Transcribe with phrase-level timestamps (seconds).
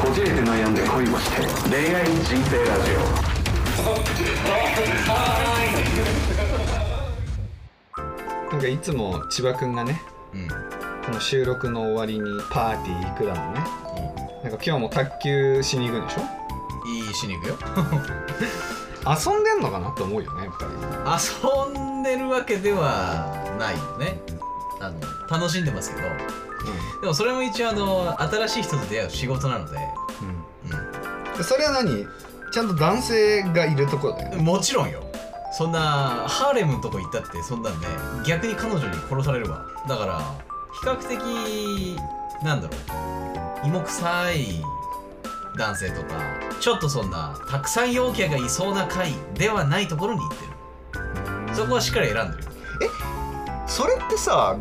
[0.00, 2.92] こじれて悩んで恋をして恋愛人生ラジ
[8.50, 10.00] なんかいつも千葉くんがね
[10.34, 13.60] うんこの収録の終わりにパーティー行くだもんね。
[14.44, 16.20] なんか今日も卓球しに行くんでしょ？
[16.88, 17.58] いいしに行くよ。
[19.04, 20.70] 遊んでんのかなって思うよねやっぱり。
[21.74, 23.26] 遊んでるわけでは
[23.58, 24.20] ないよね。
[24.80, 26.08] あの楽しんでますけど
[27.00, 29.78] でもそれも一応あの新しい人と出会う仕事なので、
[30.20, 30.70] うん、
[31.28, 31.36] うん。
[31.36, 32.06] でそれは何？
[32.52, 34.36] ちゃんと男性がいるところだよね。
[34.36, 35.02] うん、もちろんよ。
[35.52, 37.86] そんなハーレムのとこ行ったってそんなんね
[38.26, 39.66] 逆に彼女に殺されるわ。
[39.88, 40.20] だから
[40.80, 41.18] 比較的
[42.42, 42.74] なんだろ
[43.64, 43.66] う。
[43.66, 44.62] 芋臭い
[45.56, 46.08] 男性とか
[46.60, 51.54] ちょっとそんなたくさん陽キャがいそうな会ではないところに行ってる。
[51.54, 52.50] そこはしっかり選んでるよ。
[53.66, 54.56] それってさ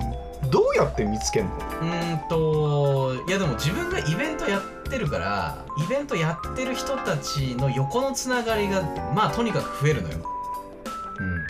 [0.52, 1.56] どうやって見つけんの？
[1.56, 8.82] うーんといやでも自分がイベントやってるからイベントやってる人たちの横のつながりが
[9.16, 10.18] まあとにかく増えるのよ。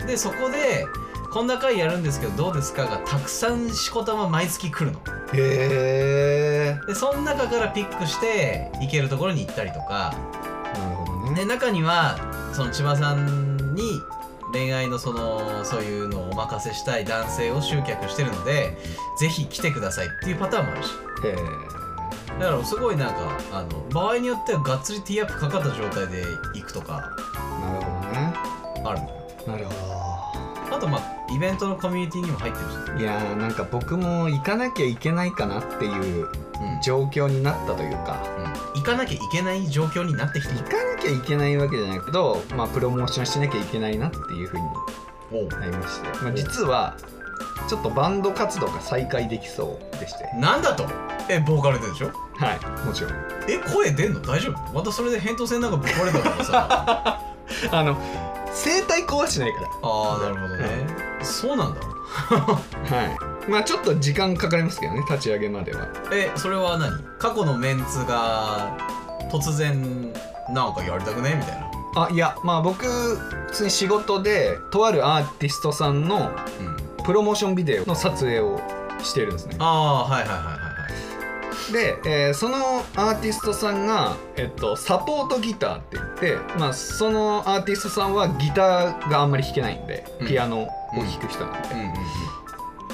[0.00, 0.06] うん。
[0.06, 0.86] でそこで
[1.32, 5.00] こんな会やるんですけどどうですかがたくさんしこたま毎月来るの。
[5.34, 10.14] へえでその中からピックして行けるところに行ったりとか。
[10.74, 11.34] なるほどね。
[11.34, 12.16] で中には
[12.52, 13.82] その千葉さんに
[14.52, 18.76] 恋愛のそのそういうのをお任せしたい男性を集客してるので
[19.18, 20.90] ぜひ来てくださいっていうパターンもあるし。
[21.24, 21.36] へえ
[22.40, 27.10] だからすごいなんかあの場合によってはがっつりティーアップかかった状態で行くとか
[27.60, 28.34] なるほどね。
[28.84, 29.12] あるのよ。
[29.46, 36.30] なるほあとまあイベントのコミュニティにも入ってるし、どいやーなんか僕も行かなきゃいけないかなっていううん。
[36.82, 38.22] 状況になったというか。
[38.38, 46.96] うん行かなきゃいけない状況になってきて行かなきゃいけないわけじゃないけど、まあ、プロモーションしなきゃいけないなっていうふうになりまして、まあ、実は
[47.68, 50.28] ちょっとバンド活動が再開できそうでして。
[50.36, 50.86] なんだと。
[51.28, 52.10] えボーカルででしょ？
[52.34, 53.12] はいもちろん。
[53.48, 54.20] え声出んの？
[54.20, 54.72] 大丈夫？
[54.72, 57.20] またそれで扁桃腺なんかぶっ壊れたからさ。
[57.70, 60.86] あの声帯壊してないかああなるほどね、
[61.22, 61.80] そうなんだ。
[61.80, 62.36] ら
[62.98, 65.88] はいまあちょっと時間かかりますけどね立ち上げまでは。
[66.12, 67.02] えそれは何？
[67.18, 68.76] 過去のメンツが
[69.30, 70.12] 突然
[70.50, 71.34] なんかやりたくね？
[71.34, 71.70] みたいな。
[71.94, 76.76] あいやまあ僕普通に仕事でとあるアーティストさんのうん。
[77.04, 78.60] プロモーションビデオの撮影を
[79.02, 79.56] してるんですね。
[79.58, 80.58] ああはいはいはいはいは
[81.70, 81.72] い。
[81.72, 82.56] で、えーその
[82.94, 90.28] アーティストさんが、えっと、サポートギターって言って、まあ、そのアーティストさんはギターがあんまり弾けないんでうん。
[90.28, 91.68] ピアノを弾く人なんで、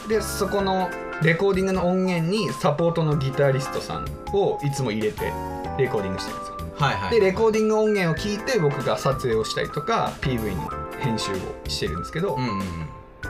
[0.08, 0.88] でそこの
[1.22, 5.32] レコーディングの音源にサポートのギタリストさんをいつも入れて
[5.78, 6.58] レコーディングしてるんですよ。
[6.76, 7.10] はいはい。
[7.10, 11.34] でレコーディング音源を聞いて僕が撮影をしたりとか PV の編集を
[11.69, 12.62] してるんですけど、うんうん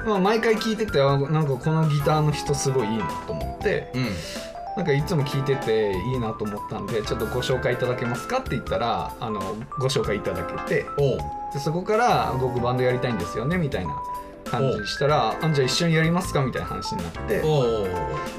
[0.06, 4.02] まあ、毎回聞いててあなんかこのギターの人すごいいいなと思ってうん。
[4.02, 4.08] うん
[4.76, 9.40] なんかいつも聞いてていいなと思ったんでちょっとご紹介いただけますかって言ったらあの
[9.80, 10.86] ご紹介いただけて
[11.52, 14.00] でそこから僕バンドやりたいんですよねみたいな
[14.48, 17.40] 感じにしたらあじゃあ一緒にやりますかみたいな話になって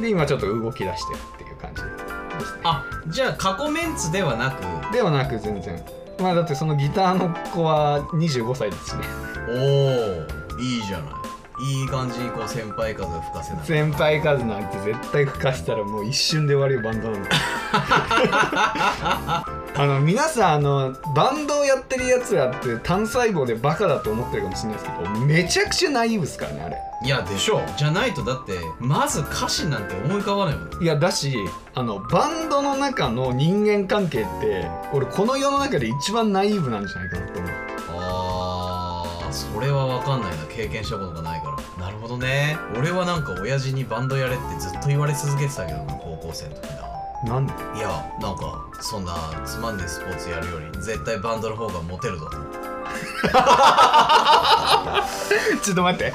[0.01, 1.95] で今ちょっと動き出してるっていう感じです。
[2.55, 4.93] ねあじゃあ過去メンツではなく？
[4.93, 5.83] ではなく全然。
[6.19, 9.03] まあだってそのギターの子は25歳ですしね。
[9.49, 11.13] おおいいじゃない。
[11.61, 17.29] いい感じにこう先輩風を吹かせながら先輩数なんて絶対吹かしたらもう一瞬で終わるよバンドなんて
[19.75, 26.77] あの皆さんあのバンドをやってるやつらって単細胞でバカだと思ってるかもしれないですけどめちゃくちゃナイーブですからねあれ。
[27.01, 30.83] いやでしょじゃないとだってまず歌詞なんて思い浮かばないもん。
[30.83, 31.33] いやだし
[31.75, 37.51] あのバンドの中の人間関係って俺この世の中で一番ナイーブなんじゃないかなと思う。
[38.01, 40.37] あーそれは分かんないな。
[40.47, 41.85] 経験したことがないから。
[41.85, 42.57] なるほどね。
[42.77, 46.89] 俺はなんか親父にバンドやれってずっと言われ続けてたけどな高校生の時な
[47.23, 47.89] なんでいや
[48.21, 49.13] なんかそんな
[49.45, 52.29] つまんねえスポーツやるより絶対バンドの方がモテるぞ
[55.61, 56.13] ちょっと待って。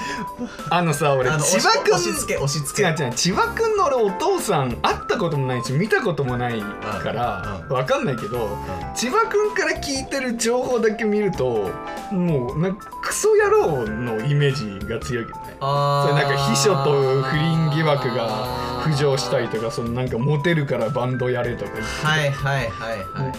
[0.71, 2.89] あのさ俺あの千葉君押し付け押し付け。
[2.89, 8.49] 違う違う千葉君の俺お父さん会ったこともないし見たこともないからうんわかんないけど
[8.95, 11.71] 千葉君から聞いてる情報だけ見ると
[12.11, 15.57] もうなんかクソ野郎のイメージが強いけどね。
[15.61, 21.71] あそれなんか秘書と不倫疑惑が浮上したりとかそのなんかモテるからバンドやれとか
[22.03, 23.33] はいはいはいは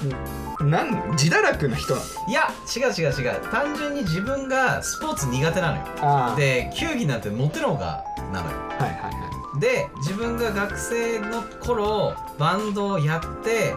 [0.61, 0.63] い。
[0.63, 2.05] なん自堕落な人なの？
[2.27, 3.41] いや違う違う違う。
[3.51, 6.35] 単純に自分がスポーツ苦手なのよ。
[6.35, 8.03] で球技なんて持ってる方が
[8.33, 8.57] なのよ。
[8.79, 9.25] はいはいは
[9.59, 13.73] で自分が学生の頃バンドをやって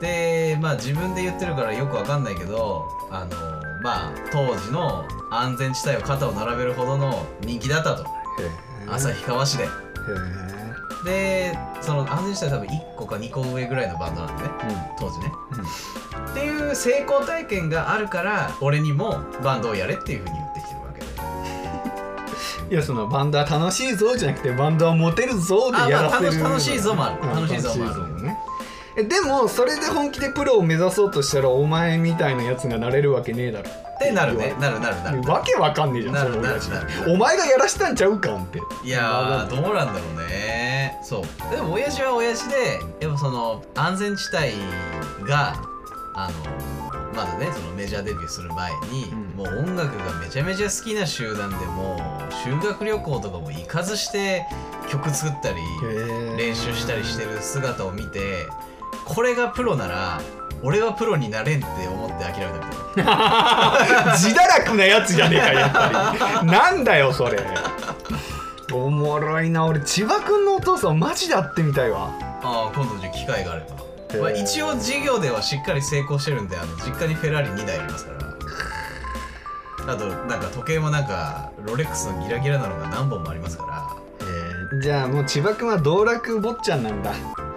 [0.00, 3.36] でまあ自分で言ってるからよくわかんないけどあの
[3.82, 8.04] まあ当時の安全地帯を肩を並べるほどの人気だったと。
[8.88, 9.64] 旭川市で。
[9.64, 9.68] へ
[11.04, 14.50] でその安全地帯多分1個か2個上ぐらいのバンドなんでね。
[14.62, 15.32] え、うん、当時ね、
[16.30, 21.00] っていう成功体験があるから俺にもバンドをやれっていうふうに言ってきてるわけ
[22.68, 26.32] でいやそのバンドは楽しいぞじゃなくてバンドはモテるぞであやらせる。
[26.42, 27.22] まあ楽し楽しいぞもある。
[27.22, 28.22] うん楽しいぞもある。
[28.22, 28.38] ね。
[28.48, 28.51] え
[28.96, 33.70] でもそれで本気でプロを目指そうとしたらお前みたいなやつがなれるわけねえだろ。
[33.70, 34.54] ってなるね。
[34.60, 35.22] なるなるなる。
[35.22, 38.60] わけわかんねえじゃんなるなるなるお前がやらしたんちゃうかんって。
[38.84, 40.98] いやーどうなんだろうね。
[41.02, 41.54] そう。
[41.54, 45.54] でも親父は親父でやっぱその安全地帯が
[46.14, 49.22] あのまだねそのメジャーデビューする前に、うん。
[49.36, 51.96] もう音楽がめちゃめちゃ好きな集団でも
[52.28, 54.44] う修学旅行とかも行かずして
[54.90, 55.56] 曲作ったり
[56.36, 58.46] 練習したりしてる姿を見て
[59.14, 60.20] これがプロなら
[60.62, 64.14] 俺はプロになれんって思って諦めたみたいな。
[64.16, 66.46] 自堕落なやつじゃねえかやっぱり。
[66.46, 67.38] なんだよそれ。
[68.72, 72.10] おもろいな俺千葉君のお父さんマジで会ってみたいわ。
[72.42, 73.66] ああ今度じゃあ機会があれ
[74.12, 78.12] ば、まあ、一応授業ではしっかり成功してるんであの実家にフェラーリ2台ありますか
[79.86, 79.92] ら。
[79.92, 83.82] あとなんか時計もなんかロレックスのギラギラなのが何本もありますから。
[84.80, 87.12] じゃあもう千葉君は道楽坊ちゃんなんだ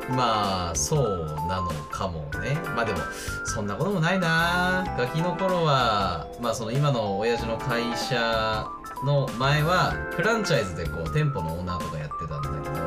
[0.10, 2.56] まあそうなのかもね。
[2.76, 3.00] まあでも
[3.46, 4.86] そんなこともないな。
[4.98, 8.66] ガキの頃はまあその今の親父の会社
[9.04, 12.86] の前はフランチャイズでこう店舗のオーナーとかやってたんだけど、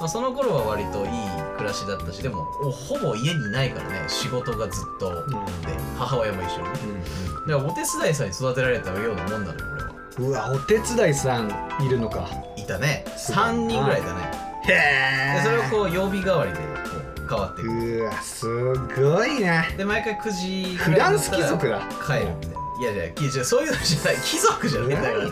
[0.00, 1.10] まあ、その頃は割といい
[1.56, 4.04] 暮らしだったしでもおほぼ家にいないからね。
[4.08, 5.34] 仕事がずっとで、
[5.98, 7.04] 母親も一緒にね。
[7.46, 9.94] だからお手伝いさんに育てられたようなもんなのよ俺は。
[10.16, 11.50] うわお手伝いさん
[11.84, 12.28] いるのか。
[12.56, 13.04] いたね。
[13.16, 13.44] すごい。
[13.44, 16.64] な3人ぐらいだねへでそれをこう曜日代わりでこ
[17.24, 17.70] う変わっていく。
[17.70, 18.46] うわす
[19.00, 21.80] ごいねで毎回9時フランス貴族だ。
[22.06, 24.16] 帰るみたいないやいやいやそういうのじゃない。
[24.16, 25.24] 貴族じゃねえんだから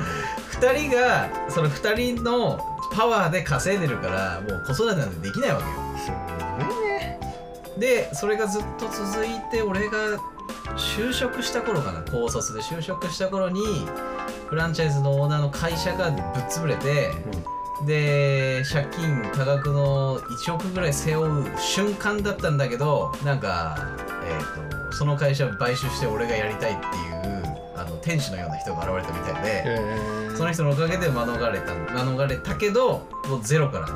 [0.75, 2.61] 2人がその2人の
[2.93, 5.71] パワーで稼いでるからもう子育てなんてできないわけよ。
[5.99, 7.19] すごいね。
[7.79, 10.19] でそれがずっと続いて俺が
[10.77, 12.03] 就職した頃かな。
[12.03, 13.61] 高卒で就職した頃に
[14.49, 17.11] フランチャイズのオーナーの会社がぶっ潰れて、
[17.87, 23.77] で借金多額の1億ぐらい背負う瞬間だったんだけどなんか、
[24.25, 27.23] えー、とその会社を買収して俺がやりたいっていう
[27.77, 33.89] あの天使のような人が現れたみたいで、へその人のおかげで免れた免れたけどもうゼロから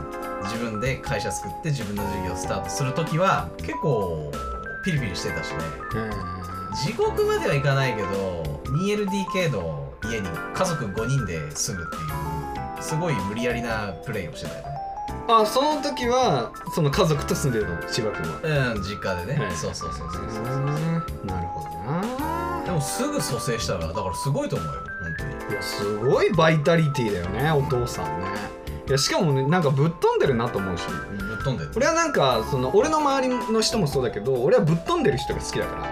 [0.44, 4.32] 自分で会社作って自分の事業をスタートする時は結構
[4.85, 5.59] ピリピリしてたしね。
[6.85, 12.45] 地獄まではいかないけど 2LDK の家に家族5人で住むっていう
[12.87, 14.69] すごい無理やりなプレイをしてたよね。
[15.29, 18.75] あその時はその家族と住んでるの千葉君は。
[18.75, 19.56] うん実家でね、はい。
[19.56, 20.44] そうそうそうそうそう
[21.27, 22.62] なるほどな。
[22.65, 25.53] でもすぐ蘇生したらだからすごいと思うよ本当に。
[25.53, 28.27] いやすごいバイタリティだよねお父さんね。
[28.89, 30.85] いやしかもねなんかぶっ飛んでるなと思うし。
[30.87, 31.73] ぶっ飛んでる。
[31.75, 35.82] 俺はなんかその俺の周りの人もそうだけど俺はぶっ飛んでる人が好きだから、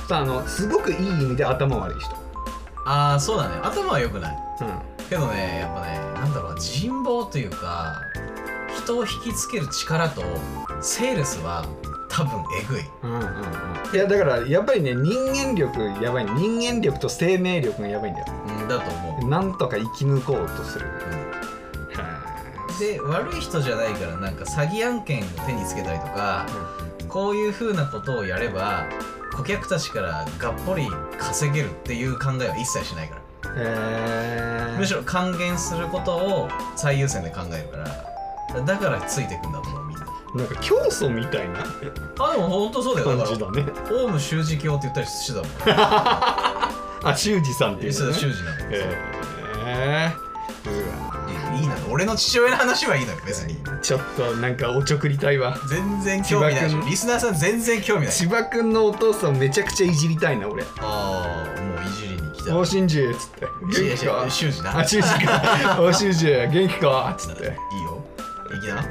[0.00, 2.14] うん、さあのすごくいい意味で頭悪い人、
[2.86, 3.56] ああそうだね。
[3.62, 4.38] 頭は良くない。
[4.62, 4.66] うん、
[5.10, 8.00] けどねやっぱねなんだろうな人望というか
[8.82, 10.22] 人を引きつける力と
[10.80, 11.66] セールスは
[12.08, 12.82] 多分えぐい。
[13.02, 13.94] うんうんうん。
[13.94, 16.24] いやだからやっぱりね人間力やばい。
[16.26, 18.26] 人間力と生命力がやばいんだよ。
[18.48, 20.86] うんだと思う、なんとか生き抜こうとする。
[22.78, 26.46] で悪い人じゃないからなんか詐欺案件を手につけたりとか、
[27.08, 28.86] こういうふうなことをやれば
[29.36, 33.19] 顧客たちからがっぽり稼げるっていう考えは一切しないから
[34.78, 37.76] むしろ還元することを最優先で考えるか
[38.54, 40.06] らだからついていくんだと思うみんな。
[40.34, 41.60] なんか教祖みたいな？
[41.60, 43.18] あでも本当そうだよ。
[43.18, 43.64] 感じだね。
[43.90, 45.50] オウム修二教って言ったりしてたもん。
[47.02, 48.76] あ修二さんっていうね、修二なのへ
[49.66, 50.12] え
[50.66, 50.74] うわ
[51.54, 53.56] いいいいのよ俺の父親の話はいいのよ別に。
[53.82, 55.56] ちょっとなんかおちょくりたいわ。
[55.68, 58.12] 全然興味ないでしリスナーさん全然興味ない。
[58.12, 60.62] 千葉君のお父さんめちゃくちゃいじりたいな俺。
[60.62, 60.66] あ
[61.56, 62.09] あもういじりに
[62.40, 62.56] 来た。
[62.56, 63.46] おしんじっつって。
[63.62, 64.24] 元気か？
[64.24, 64.78] や修二な。
[64.78, 65.78] あ修二か。
[65.80, 67.10] お修二元気か？
[67.12, 67.42] っつって。
[67.42, 67.48] いい
[67.84, 68.04] よ。
[68.56, 68.84] いきな。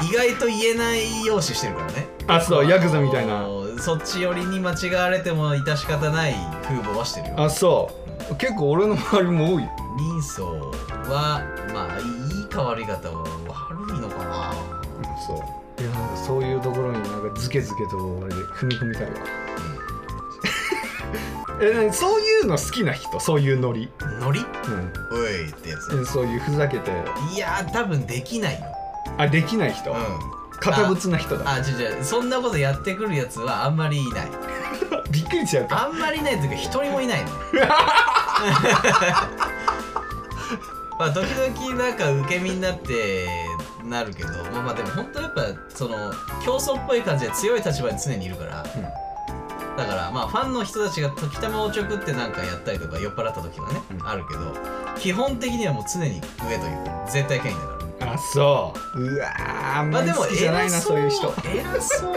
[0.02, 2.08] 意外と言えない容姿してるからね。
[2.26, 3.44] あそうヤクザみたいな。
[3.78, 7.34] そっち寄りに間違われても致し方ない風貌はしてるよ。
[7.38, 7.90] あそ
[8.30, 8.34] う。
[8.36, 9.62] 結構俺の周りも多い。
[9.64, 11.42] よ人相は
[11.74, 13.08] まあいいか悪いかと
[13.48, 14.52] 悪いのかな。
[15.26, 15.82] そう。
[15.82, 19.10] いやなんかそういうところになんかズケズケと俺で踏み込みたいわ
[21.62, 23.20] えそういうの好きな人？
[23.20, 23.90] そういうノリ。
[24.20, 24.40] ノリ？
[24.40, 24.44] う
[25.12, 25.94] おいってやつ。
[25.94, 26.90] んそういうふざけて。
[27.34, 28.66] いやー多分できないよ。
[29.18, 29.96] あできない人、うん。
[30.60, 31.50] 堅物な人だ。
[31.50, 31.64] あ違う
[31.96, 34.28] 違うそんなことやってくるやつはあんまりいない。
[35.12, 35.86] びっくりしちゃうか。
[35.86, 37.30] あんまりいないというか一人もいないの。
[40.98, 43.26] まあ時々なんか受け身になって
[43.84, 45.42] なるけどまあまあでも本当やっぱ
[45.74, 46.12] その
[46.44, 49.09] 競争っぽい感じで強い立場に常にいるから、うん
[49.80, 54.06] だからまあファンの人たちが時たまおちょくってなんかやったりとか酔っ払った時はね、うん。
[54.06, 54.54] あるけど
[54.98, 59.00] 基本的にはもう常に上というか絶対権威だからあそう。
[59.00, 61.32] うわーあんまあでも好きじゃないな偉そういう人。
[61.44, 62.16] 偉そう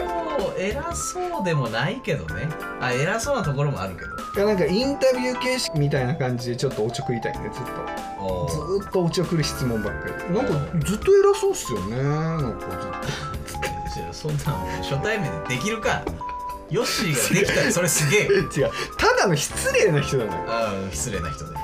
[0.58, 2.48] 偉そうでもないけどね。
[2.80, 4.08] あ偉そうなところもあるけど。
[4.16, 8.24] いやなんかインタビュー形式みたいな感じでちょっとおちょくりたいねずっと。
[8.24, 10.34] おずーっとおちょくる質問ばっかり。
[10.34, 10.52] なんか
[10.86, 12.66] ずっと偉そうっすよねなんか
[14.12, 16.02] そんなの初対面でできるか
[16.70, 18.26] ヨッシーができたらそれすげ え。
[18.26, 18.70] 違う。
[18.98, 20.44] ただの失礼な人なのよ。
[20.48, 21.62] ああ失礼な人だよね。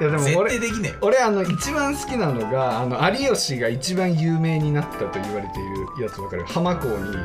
[0.00, 0.98] いやでも絶俺対できねえよ。
[1.02, 6.44] 俺あの一番好きなのがあの有吉が一番有名になったと言われているやつわかる？
[6.46, 7.18] 浜港にうん。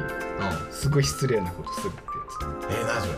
[0.71, 2.01] すごい失礼なことするって
[2.71, 3.13] えー、何それ？
[3.13, 3.17] や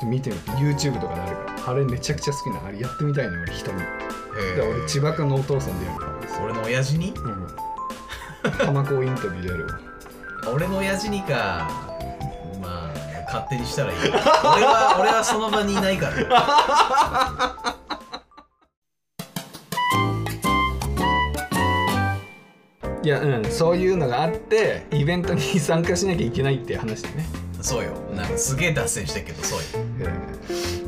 [0.00, 0.50] つ見てみて。
[0.52, 1.70] YouTube とかであるから。
[1.70, 3.78] あれめちゃくちゃ好きなあれやってみたいの俺人に。
[4.56, 6.12] で俺千葉君のお父さんでやるから。
[6.44, 7.14] 俺の親父に？
[7.16, 7.46] うん。
[8.66, 9.78] 浜港インタビューでやるわ。
[10.52, 11.28] 俺の親父にか。
[11.28, 11.93] まあ
[13.34, 13.98] 勝手にしたらいい。
[13.98, 16.14] 俺は俺はその場にいないから。
[23.02, 27.26] いやうんそういうのがあってイベントに参加しなきゃいけないっていう話でね。
[27.60, 27.92] そうよ。
[28.14, 29.64] なんかすげえ脱線してるけどそうよ。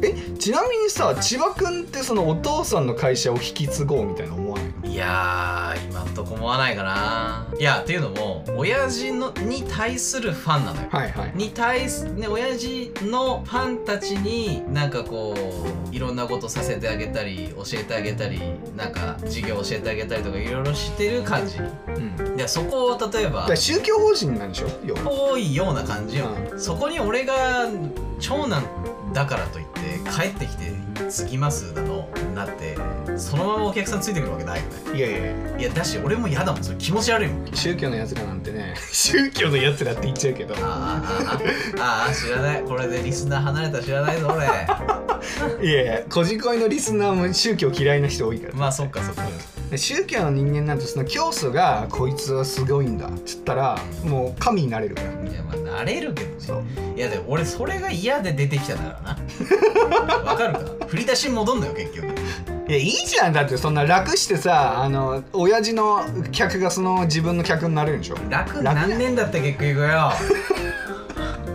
[0.02, 4.68] ええちなみにさ千葉君ってそのお父さんの会社を引き継ごうみたいな思わない？
[4.68, 7.46] のいやー今んとこ思わないかな。
[7.60, 10.88] いやっていうのも親父のに対するファンなのよ。
[10.90, 11.32] はいはい。
[11.34, 15.34] に対すね親父のファンたちになんかこ
[15.92, 18.40] ういろんなことさせてあげたり教えてあげたり
[18.74, 21.58] なんか授業教えてあげたりとかいろいろしてる感じ。
[21.58, 22.34] うん。
[22.38, 24.66] でそこを例えば宗教法人なんでしょ？
[25.04, 27.66] 多いような感じよ、うそこに俺が
[28.18, 28.64] 長男
[29.12, 29.80] だからといって
[30.10, 30.72] 帰ってきて
[31.08, 32.76] 継ぎますだのなって
[33.16, 34.98] そのままお客さんついてくるわけないよね。
[34.98, 35.58] いやいやいや。
[35.58, 37.46] いやだし俺も嫌だもんそれ気持ち悪いもん。
[37.54, 38.74] 宗教のやつらなんてね。
[38.92, 40.54] 宗教のやつらって言っちゃうけど。
[40.54, 42.62] あーあーあー知らない。
[42.62, 44.46] これでリスナー離れたら知らないぞ俺。
[45.66, 48.54] いやいやこじこいのリスナーも宗教嫌いな人多いから。
[48.54, 49.22] まあそっかそっか。
[49.24, 49.30] で
[49.74, 55.08] 宗教の人間なんてその教祖がこいつはすごいんだっつったらもう神になれるから。
[55.30, 56.36] いやまあ慣れるけどね。
[56.38, 56.62] そう。
[56.96, 59.18] いやでも俺それが嫌で出てきたならな。
[60.30, 60.86] わかるか？
[60.86, 62.06] 振り出しに戻んのよ結局。
[62.68, 63.32] いやいいじゃん。
[63.32, 68.16] だってそんな楽してさあの親父の客がその自分の客になれるんでしょ。
[68.30, 70.12] 楽楽なんねえんだって結局よ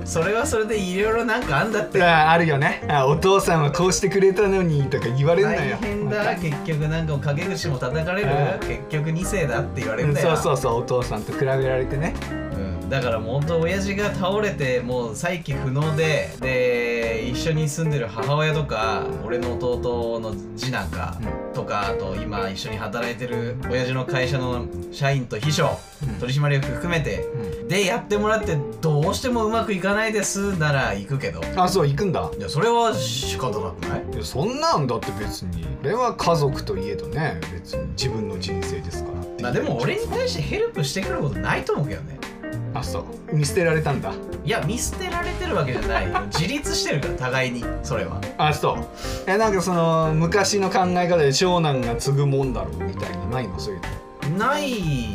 [0.05, 2.01] それはそれでいろいろなんかあんだって。
[2.03, 2.83] ああるよね。
[2.89, 6.35] あお父さんはこうしてくれたのにとか言われるの大よ変だ。
[6.35, 8.29] 結局なんか陰口も叩かれる。
[8.29, 8.67] うん。
[8.67, 10.81] 結局2世だって言われうんるんだよそうそうそう。
[10.81, 12.13] お父さんと比べられてね。
[12.31, 12.50] うん
[12.91, 21.17] だからもう本当親父が倒れてもう再起不能でで一緒に住んでる母親とか俺の弟の次男か、
[21.53, 26.19] とかあと今一緒に働いてる親父の会社の社員と秘書、うん。
[26.19, 27.25] 取締役含めて、
[27.69, 31.41] でやってもらってどうしてもうまくいかないですなら行くけど。
[31.55, 32.29] あそう行くんだ。
[32.37, 34.03] いやそれは仕方なくない？
[34.13, 35.63] いやそんなんだって別に。
[35.63, 42.19] これは家族といえどね別に自分の人生ですからまあでも俺に対してヘルプしてくることないと思うけどね
[42.73, 43.35] あそう。
[43.35, 44.13] 見捨てられたんだ。
[44.43, 46.21] いや見捨てられてるわけじゃないよ。
[46.27, 48.21] 自立してるから互いにそれは。
[48.37, 48.85] あそう。
[49.27, 53.59] えなんかその昔の考え方で長男が継ぐもんだろうみたいなないの？
[53.59, 53.81] そういう
[54.37, 54.69] ない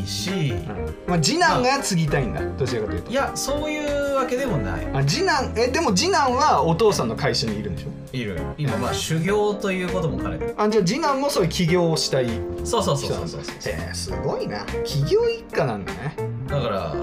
[0.07, 0.75] し、の、
[1.07, 2.45] まあ、次男が継ぎたいんだ。
[2.59, 3.11] どちらかというと。
[3.11, 4.87] いやそういうわけでもない。
[4.93, 7.89] あ次男えでも次男はお父さんの会社にいるんでしょ？
[8.13, 8.39] いる。
[8.59, 10.55] 今まあ修行ということも兼ねて。
[10.57, 12.29] あじゃあ次男もそういう起業をしたい
[12.65, 13.29] そうそうそう人なんだ。
[13.29, 14.65] そうそうえー、すごいな。
[14.85, 16.17] 起業一家なんだね。
[16.49, 16.95] だから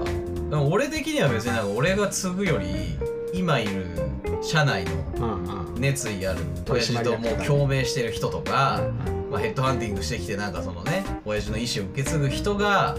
[0.54, 2.96] でも俺的には別になんか俺が継ぐより
[3.32, 3.86] 今いる
[4.40, 8.80] 社内の熱意ある取親父ともう共鳴してる人とか、
[9.32, 12.96] まあ、ヘッドハンティングしてきてなんかそのね親父の意思を受け継ぐ人が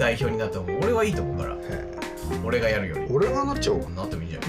[0.00, 1.54] 代表になっても俺はいいと思うから。
[1.54, 1.90] へ
[2.44, 3.00] 俺がやるより。
[3.02, 4.04] ー俺がなっちゃおうかな。
[4.04, 4.42] ってもいいじゃん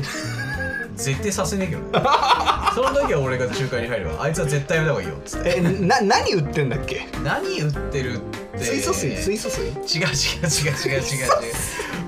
[1.03, 1.87] 絶対させねえけどね。
[2.75, 5.15] その時は俺が仲介に入ればあいつは絶対やめた方がいいよ。
[5.15, 7.07] っつってえな何売ってんだっけ？
[7.23, 8.59] 何売ってるって。
[8.63, 9.21] 水素水？
[9.21, 9.63] 水素水？
[9.99, 11.29] 違う違う違う違う違う違う。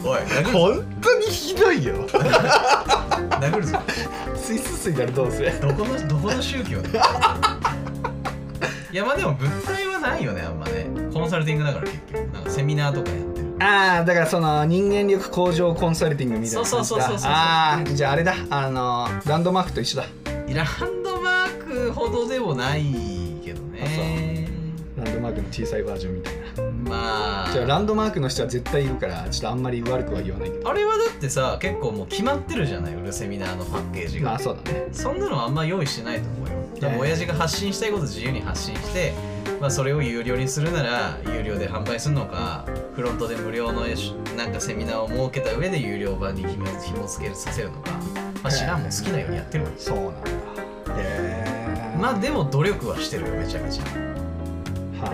[0.06, 2.08] おい殴る本当にひどいよ。
[2.08, 3.80] 殴るぞ。
[4.36, 7.06] 水素水だろどうせどこのどこの宗教だよ。
[8.92, 10.86] いやまあでも物体はないよねあんまね
[11.24, 12.34] コンサルティングだから結局。
[12.34, 13.56] なんかセミナーとかやってる。
[13.60, 18.36] ああだからその人間力向上コンサルティングみたいなそうそうそうそうそうああじゃああれだ。
[18.50, 20.08] あのランドマークと一緒だ。
[20.54, 22.84] ランドマークほどでもない
[23.42, 24.50] けどね。
[24.98, 26.42] ランドマークの小さいバージョンみたいな。
[26.90, 27.54] まあ。
[27.54, 30.70] じゃあランドマークの人は絶対いるからちょっとあんまり悪くは言わないけど。
[30.70, 34.88] あれはだってさ結構もう決まってるじゃない売るセミナーのパッケージが、まあそうだね。
[34.92, 36.54] そんなのあんま用意してないと思うよ。
[36.82, 39.14] 多分親父が発信したいこと自由に発信して
[39.60, 43.86] まあ、それを有料にするなら有料で販売するのかフロントで無料の
[44.36, 47.92] なんかセミナーを設けた上で有料版に紐紐付けさせるのか、
[48.44, 50.30] まあ、知らんもん好きなようにやってるわそうなんだ。
[50.30, 50.34] へ
[51.96, 53.84] えまあでも努力はしてるよめちゃめちゃ。
[53.84, 55.14] はあ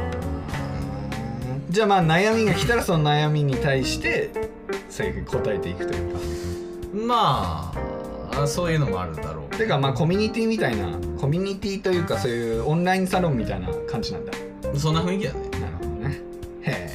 [1.69, 4.31] じゃあまあ悩みが来たらその悩みに対して
[5.27, 6.19] 答えていくというか。
[6.91, 7.72] ま
[8.34, 14.32] あそういうのもあるだろうてかまあコミュニティみたいなコミュニティというかそういうオンラインサロンみたいな感じなんだ。
[14.75, 15.50] そんな雰囲気だね。
[15.50, 16.22] なるほどね。
[16.62, 16.89] へ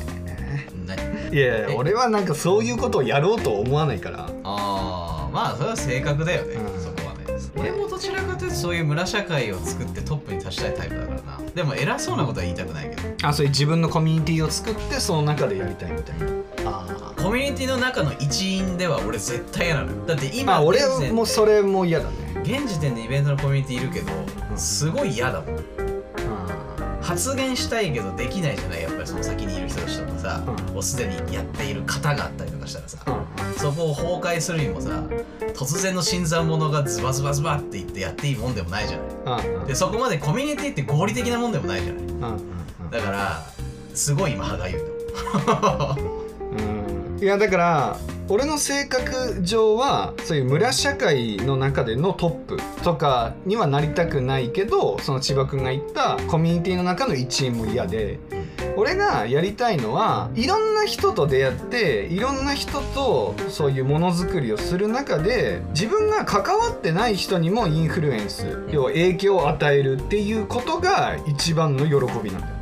[0.87, 0.99] 何
[1.31, 1.39] えい。
[1.39, 4.31] やいや俺はなんかそういうことをやろうとは思わないから。
[4.45, 6.81] ああまあそれは性格だよね、うん。
[6.81, 7.25] そこはね。
[7.57, 11.41] 俺もどちらかというとそういう村社会を作ってトップに立ちたいタイプだからな。
[11.55, 13.29] でも偉そうなことは言いたくないけど。
[13.29, 16.19] あそういう自分のコミュニティを作ってその中でやりたいみたい
[16.65, 16.71] な。
[16.71, 16.84] あ
[17.25, 22.17] コミュニティの中の一員では俺絶対嫌なのだって今まあ俺現時点もそれも嫌だね。
[22.43, 24.13] 現時点でイベントのコミュニティいるけど
[24.51, 25.65] うんすごい嫌だもん。
[27.01, 28.83] 発言したいけどできないじゃない？
[28.83, 30.75] やっぱりその先にいる人たちとかさ、うん。
[30.75, 33.59] もうすでにやっている方があったりとかしたらさ、うん。
[33.59, 34.91] そこを崩壊するにもさ
[35.55, 39.49] 突然の新参者がズバズバズバって言ってやっていいもんでもないじゃない？
[39.49, 39.67] うんうん。
[39.67, 42.41] でそこまでコミュニティって合理的なもんでもないじゃない？
[42.91, 43.43] だから
[43.95, 44.87] すごい今歯がゆいと
[46.05, 46.14] う。
[46.14, 46.14] ん
[47.25, 47.97] いやだから
[48.29, 58.19] 俺の性格上はそういう村社会の中でのトップとかにはなりたくないけどその千葉君が言ったコミュニティの中の一員も嫌で
[58.77, 72.54] 俺がやりたいのはいろんな人と出会っていろんな人とそういうものづくりをする中で自分が関わってない人にもインフルエンス要は影響を与えるっていうことが一番の喜びなんだよ。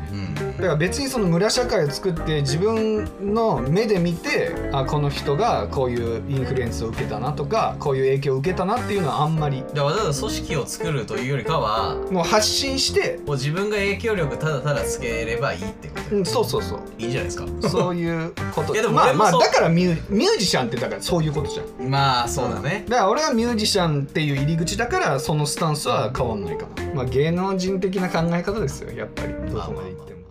[0.63, 9.65] だから別にその村社会を作って自分の目で見てあこの人がこういうインフルエンスを受けたなとかこういう影響を受けたなっていうのはあんまり。
[9.75, 16.81] でわざわざ組織を作るというよりかはもう発信して、もう自分が影響力ただただつければいいってことうん、そうそうそう。
[16.97, 17.69] いいんじゃないですか。
[17.69, 18.73] そういうこと。
[18.75, 21.91] いやでもまあまあだからミューミュージシャンってだからそういうことじゃん。
[21.91, 22.85] まあそうだね。
[22.89, 26.95] だから俺はミュージシャンっていう入り口だからそのスタンスは変わんないかな。
[26.95, 29.35] まあ芸能人的な考え方ですよやっぱり。
[29.51, 30.22] どこまで行っても。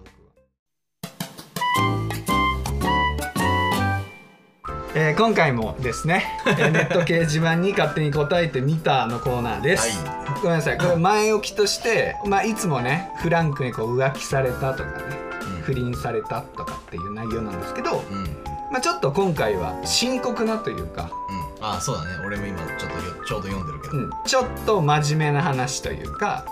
[4.94, 10.04] えー今回もですね、えーネット掲示板に勝手に答えてみたのコーナーです、
[10.42, 10.78] ごめんなさい。
[10.78, 15.32] これ前置きとして、まあ、いつもねフランクにこう浮気されたとかね
[15.64, 18.18] 不倫されたとかっていう内容なんですけど、うん。
[18.18, 18.26] うん
[18.72, 21.12] まあ、ちょっと今回は深刻なというか、
[21.60, 21.66] うん。
[21.66, 22.12] あそうだね。
[22.26, 23.98] 俺も今ちょっとよちょうど読んでるけど。
[23.98, 26.46] うん、ちょっと真面目な話というか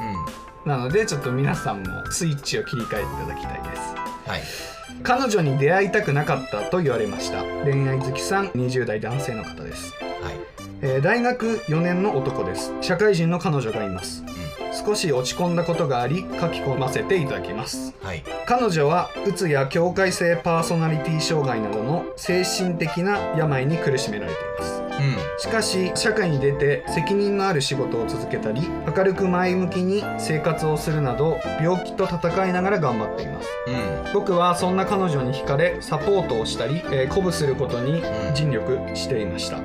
[0.65, 0.71] うん。
[0.71, 3.81] なのでちょっと皆さんもスイッチを切り替えていただきたいです。
[4.29, 7.43] はい彼女に出会いたくなかったと言われました。
[7.63, 10.35] 恋愛好きさん20代男性の方です、はい。
[10.81, 12.73] えー大学4年の男です。
[12.81, 14.23] 社会人の彼女がいます。
[14.85, 17.93] 少し落ち込んだことがあり書き込ませていただきます。
[18.01, 18.23] うんはい。
[18.45, 24.78] 彼女はうつや境界性パーソナリティ障害などの精神的な病に苦しめられています。
[24.78, 24.78] う
[25.37, 28.61] しかし社会に出て責任のある仕事を続けたり
[28.95, 33.49] 明るく前向きに生活をするなど病気と戦いながら頑張っています。
[33.69, 34.13] んうん。
[34.13, 38.03] 僕はそんな彼女に惹かれサポートをしたり、えー鼓舞することに
[38.35, 39.57] 尽力していました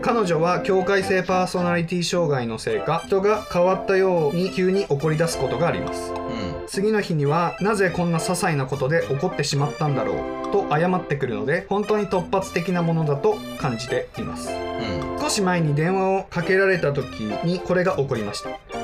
[0.00, 6.12] 彼女は境界性パーソナリティ障害のせいか人が変わったように急に怒り出すことがあります。
[6.12, 6.66] うん。
[6.66, 14.50] 次の日にはなぜこんな些細なことで怒ってしまったんだろうと謝ってくるので本当に突発的なものだと感じています。
[14.50, 15.18] うん。
[15.20, 18.77] 少し前に電話をかけられた時にこれが起こりました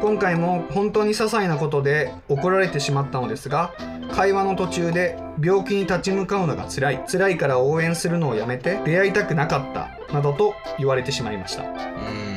[0.00, 3.74] 今回も本当に些細なことで怒られてしまったのですが
[4.12, 7.04] 会話の途中で病気に立ち向かうのが辛い。
[7.10, 10.14] 辛いから応援するのをやめて出会いたくなかった。
[10.14, 11.64] などと言われてしまいました。
[11.64, 12.36] うん。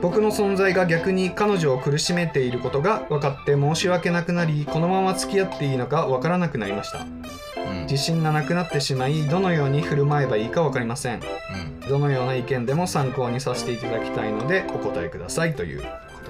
[0.00, 7.00] 僕の存在が逆に彼女を苦しめていることが分かって申し訳なくなりこのまま付き合っていいのか分からなくなりました。
[7.00, 7.82] うん。
[7.82, 11.20] 自信がなくなってしまいどのように振る舞えばいいか分かりません。
[11.20, 11.80] うん。
[11.80, 15.82] どのような意見でも参考にさせていただきたいのでお答えくださいという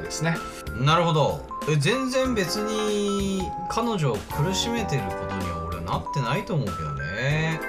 [0.05, 0.37] ですね。
[0.81, 1.47] なるほど。
[1.69, 7.61] え全然別に彼女を苦しめてることには俺はなってないと思うけどね。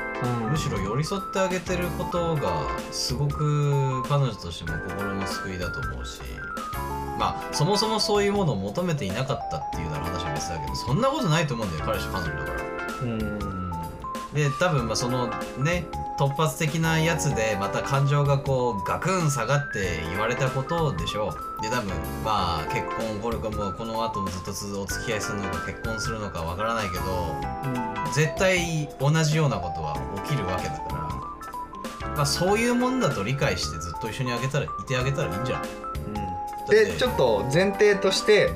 [0.43, 0.51] うん。
[0.51, 6.21] むしろ寄り添ってあげてることがすごく彼女としても心の救いだと思うし。
[7.17, 12.63] まあそもそもそういうものを求めていなかったっていうなら話は別だけどそんなことないと思うんだよ彼氏彼女だから。
[13.01, 13.39] うん。
[14.33, 15.27] で多分まあその
[15.59, 21.61] ね突発的なやつでまた感情がこうガクン下がって言われたことでしょう。
[21.61, 21.89] で多分
[22.23, 27.03] まあ結婚起こるかもうこの後もずっとつお付き合いするのか結婚するのかわからないけど
[28.13, 30.83] 絶対同じようなことは起きるわけだか
[32.01, 35.85] ら、まあ、そういうもんだと理解してずっと一緒にあげたらいてあげたらいいんじゃない
[36.69, 38.47] でちょっと前提として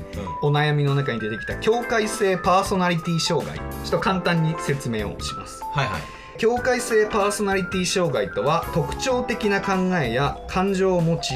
[0.42, 0.50] うん。
[0.50, 3.58] お悩みの中に出てきた境界性パーソナリティ障害。
[3.58, 5.62] ちょっと簡単に説明をします。
[5.72, 11.34] はいはい境界性パーソナリティ障害とは特徴的な考えや感情を持ち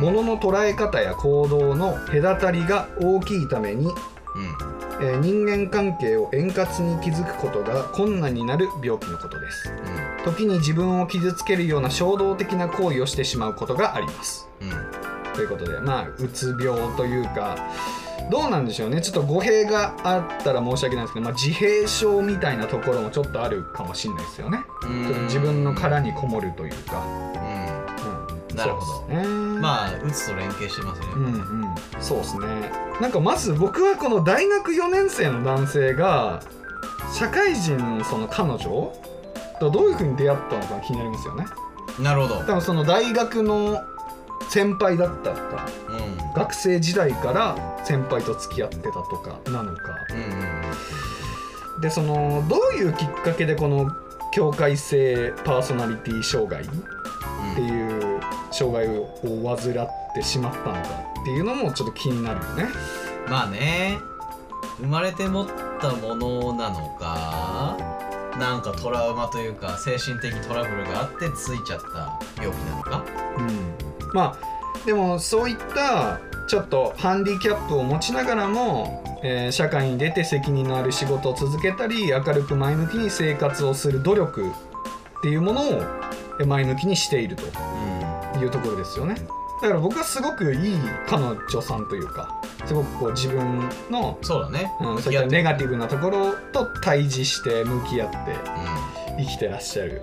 [0.00, 3.92] 物の捉え方や行動の隔たりが大きいために、うん。
[5.02, 9.70] えー人間関係を円滑に築くことが困難になる病気のことです。
[10.24, 14.48] 時に自分を傷つけるような衝動的な行為をしてしまうことがあります。
[14.62, 14.76] うんうん。
[15.34, 17.56] ということでまあうつ病というか
[18.30, 19.00] どうなんでしょうね。
[19.00, 24.64] ちょっと語弊があったら申し訳ないですけど、まあ、自閉症みたいなところもちょっとあるかもしれないですよね。
[24.82, 25.04] うん。
[25.04, 27.04] ちょっと自分の殻にこもるというか、
[28.50, 29.14] うん、なるほど。
[29.14, 29.26] ね
[29.60, 31.74] まあうつと連携してますねうんうん。
[32.00, 32.46] そうですね。
[33.00, 36.42] なんかまず僕はこの大学4年生の男性が
[37.12, 38.92] 社会人のその彼女
[39.60, 41.46] とどういうふうに出会ったのか気になりますよね。
[42.00, 42.36] なるほど。
[42.40, 43.82] 多分その大学の
[44.52, 46.34] 先輩だったとかうん。
[46.34, 49.82] 学生時代から先輩と付き合ってたとかなのか。
[50.10, 51.02] うんうん
[51.80, 53.90] でそのどういうきっかけでこの
[54.32, 56.66] 境界性パーソナリティ障害っ
[57.56, 58.20] ていう
[58.52, 59.06] 障害を
[59.56, 60.80] 患ってしまったのか
[61.20, 62.68] っていうのもちょっと気になるよね。
[63.28, 63.98] まあね。
[64.78, 65.46] 生まれて持っ
[65.80, 67.76] たものなのか
[68.38, 73.04] なんかトラウマというか精神的トラブルがあってついちゃった病気なのか。
[73.38, 73.81] うん、
[74.12, 84.52] まあでもそういったちょっとハンディキャップを持ちながらも、えー社会に出て責任のある仕事を続けたり明るく前向きに生活をする努力っ
[85.22, 85.64] ていうものを
[86.40, 87.44] えー前向きにしていると
[88.36, 89.14] ういうところですよね。
[89.62, 94.72] だから僕はすごくいい彼女さんというかすごくこう自分の、んそうだね。
[94.80, 98.16] うん、そういったネガティブなところと対峙して向き合って
[99.18, 100.02] 生きてらっしゃる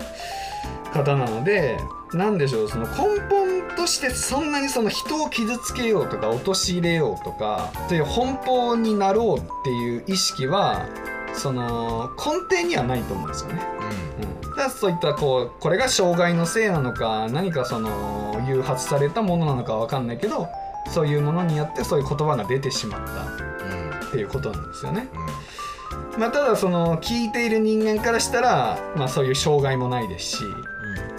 [0.92, 1.78] 方なので
[2.14, 10.86] なんでしょうその根本としてそんなにその人を傷つけようとか陥れようとかそういう奔放になろうっていう意識は
[11.34, 13.62] その根底にはないと思うんですよね。
[14.22, 20.48] うん、だからそういったこうこれが障害のせいなのか何かその誘発されたものなのかわかんないけど
[20.88, 23.12] そういうものによってそういう言葉が出てしまった。
[23.12, 24.08] うんうん。
[24.08, 25.08] っていうことなんですよね。
[25.14, 26.20] うん。
[26.20, 30.44] まあ、ただその聞いている人間からしたら、まあ、そういう障害もないですし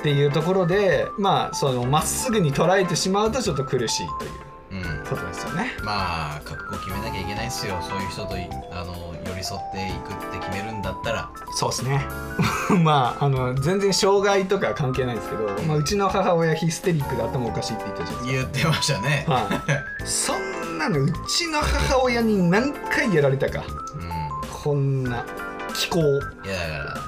[0.02, 4.32] っていうところでまあそのまっすぐに捉えてしまうとちょっと苦しいという
[4.72, 4.78] うん。
[4.80, 5.72] うんことですよね。
[5.84, 7.78] まあ覚悟決めなきゃいけないですよ。
[7.82, 11.30] そういう人といあの寄り添っていくって決めるんだったら。
[11.54, 12.06] そうですね。
[12.82, 19.26] まああの全然障害とかは関係ないですけど、まあ、うちの母親ヒステリックで頭おかしいって言ったじゃないです言ってましたね。
[19.28, 19.34] か。
[19.34, 23.64] はい、そんなのうちの母親に何回やられたか。
[23.96, 24.50] うん。
[24.64, 25.26] こんな
[25.74, 26.00] 気候。
[26.00, 27.02] いやだから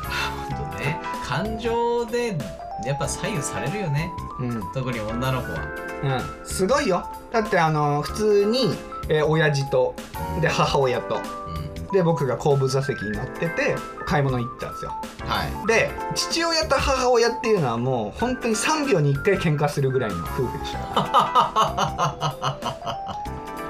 [0.49, 0.99] 本当ね。
[1.25, 2.37] 感情で
[2.85, 4.11] やっぱ左右されるよね。
[4.39, 4.61] うん。
[4.73, 5.59] 特に女の子は。
[6.03, 7.07] うん、すごいよ。
[7.31, 8.73] だってあの普通に、
[9.09, 9.95] えー親父と
[10.41, 11.15] で母親と。
[11.15, 11.87] うん。
[11.91, 14.91] で僕が後部座席に乗ってて買い物行ったんですよ。
[15.19, 15.67] はい。
[15.67, 21.01] で父親と母親っていうのはもう本当に3秒に1回喧嘩するぐらいの夫婦でしたから、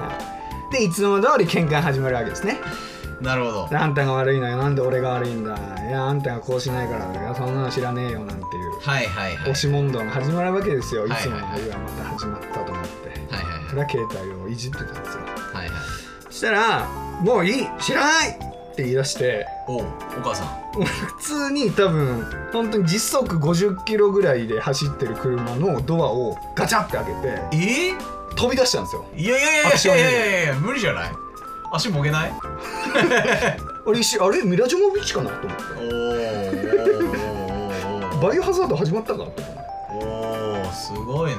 [0.08, 0.18] は
[0.70, 0.72] い。
[0.72, 2.58] でいつも通り喧嘩始まるわけですね
[3.24, 3.68] なるほど。
[3.78, 4.56] あんたが悪いのよ。
[4.56, 5.56] なんで俺が悪いんだ。
[5.86, 7.10] いやあんたがこうしないから。
[7.10, 8.20] いやそんなの知らねえよ。
[8.20, 8.44] なんていう。
[8.80, 9.42] はいはいはい。
[9.42, 11.06] 押し問答が始まるわけですよ。
[11.06, 13.34] いつものはいはまた始まったと思って。
[13.34, 15.02] はいはいそれは携帯をいじってたんですよ。
[15.52, 15.76] はいはい
[16.26, 16.86] そしたら
[17.22, 19.46] 「もういい知らない!」って言い出して。
[19.66, 19.84] おう
[20.18, 20.48] お母さん。
[20.82, 27.18] 普通に多分本当に時速50キロぐらいで走ってる車のドアをガチャって開けて
[27.52, 27.92] え？
[27.92, 29.04] ー、飛び出したんですよ。
[29.16, 31.12] いやいやいやいやいやいや無理じゃない？
[31.74, 32.32] 足もげない？
[33.84, 35.64] 俺一瞬あれミラ・ジョモビッチかなと思って。
[35.74, 38.22] おー。
[38.22, 39.42] バイオハザード始まったかと思って、
[39.92, 41.36] おーすごいね。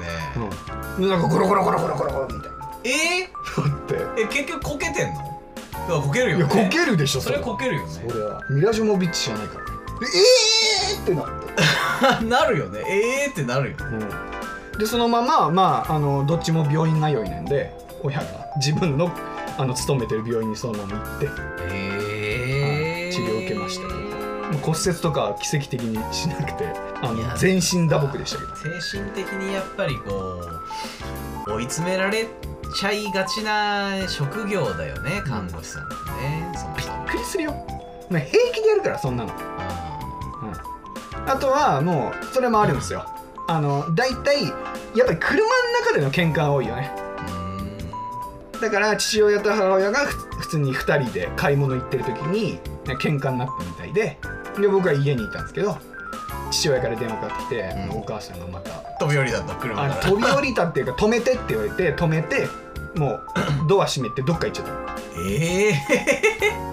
[0.97, 2.55] うん、なんかゴロゴロゴロゴロゴロゴロみたいな。
[2.83, 3.21] え？
[3.57, 3.93] なって。
[3.95, 5.19] ー、え結局こけてんの？
[5.19, 7.39] だからこけるよいやねこけるでしょそれ。
[7.39, 7.87] こけるよね。
[7.89, 8.41] それは。
[8.49, 9.65] ミラ・ジョモビッチじゃないから。
[9.65, 9.65] ね
[10.01, 11.25] でえーってなっ
[12.19, 12.25] て。
[12.29, 12.83] なるよね。
[12.87, 13.83] えーってなるよう
[14.75, 14.79] ん。
[14.79, 18.25] でそのまままああのどっちも病院通いなんで親が
[18.57, 19.09] 自分の
[19.57, 21.29] あの勤めてる病院にそのまま行って
[21.71, 23.95] えー、治療を受けました。
[24.61, 26.65] 骨折とかは奇跡的にしなくて
[27.01, 28.55] あの全身打撲でしたけど。
[28.81, 30.41] 精神的にやっぱりこ
[31.47, 32.27] う追い詰められ
[32.75, 37.53] ちゃいがちな職業だよね看護師さんってね、びっくりするよ。
[38.09, 39.99] まあ平気でやるからそんなの、あ
[40.43, 43.05] うん、あとはもうそれもあるんですよ。
[43.47, 45.47] あの大体やっぱり車の
[45.81, 47.04] 中での喧嘩が多いよね
[48.61, 54.17] だから父親と母親がふ普通に2人で買い物行ってる時にね喧嘩になったみたいで
[54.59, 55.77] で僕は家にいたんですけど
[56.51, 60.01] 父親から電話かかってきて、うんお母さんがまた飛び降りたんだ車あから。
[60.01, 62.47] 飛び降りたっていうか止めてって言われて止めて
[62.95, 63.21] もう
[63.67, 64.65] ドア閉めてどっか行っちゃっ
[65.27, 65.73] ええ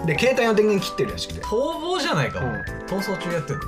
[0.01, 1.41] たで携帯の電源切ってるらしくて。
[1.41, 2.51] 逃亡じゃないかも、う。
[2.51, 2.55] ん。
[2.87, 3.63] 逃走中やってんの。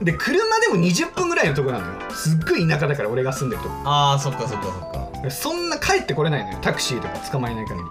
[0.04, 1.92] で車でも20分ぐらいのとこなのよ。
[2.10, 7.86] すっごい田舎だから俺が住んでるとああそっかそっかそっかそんな帰ってこれないのよタクシーとか捕まえない限り。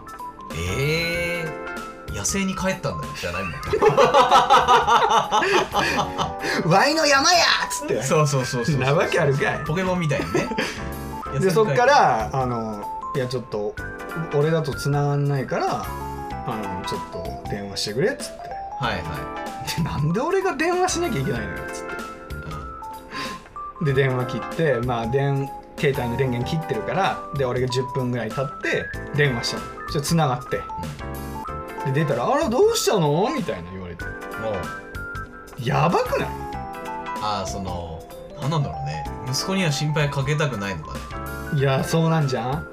[0.57, 1.65] ええ
[2.15, 3.53] 野生に帰ったんだよじゃないもん
[6.71, 8.01] ワイの山やっつって。
[8.01, 9.63] そうそうそうそうなわけあるかい。
[9.65, 10.47] ポケモンみたいにね。
[11.39, 12.81] でそっからあの
[13.15, 13.75] いやちょっと
[14.33, 15.85] 俺だと繋がんないから
[16.47, 18.39] あのちょっと電話してくれっつって。
[18.79, 19.01] はいは
[19.77, 21.91] でなんで俺が電話しなきゃいけないのよっつって。
[21.93, 21.97] い、
[23.81, 23.85] うん。
[23.85, 28.85] で電話切ってまあ電携帯の電源切ってるからで俺が10分ぐらい経って
[29.15, 29.63] 電話したの。
[29.87, 31.91] そしたら繋がって。
[31.91, 34.03] で出たら「あらどうしたの?」みたいな言われて。
[34.05, 35.67] もう。
[35.67, 36.29] やばくない？
[37.21, 38.03] ああその
[38.41, 39.05] 何なんだろうね。
[39.27, 40.99] 息子には心配かけたくないのかね。
[41.59, 42.67] いやそうなんじゃん。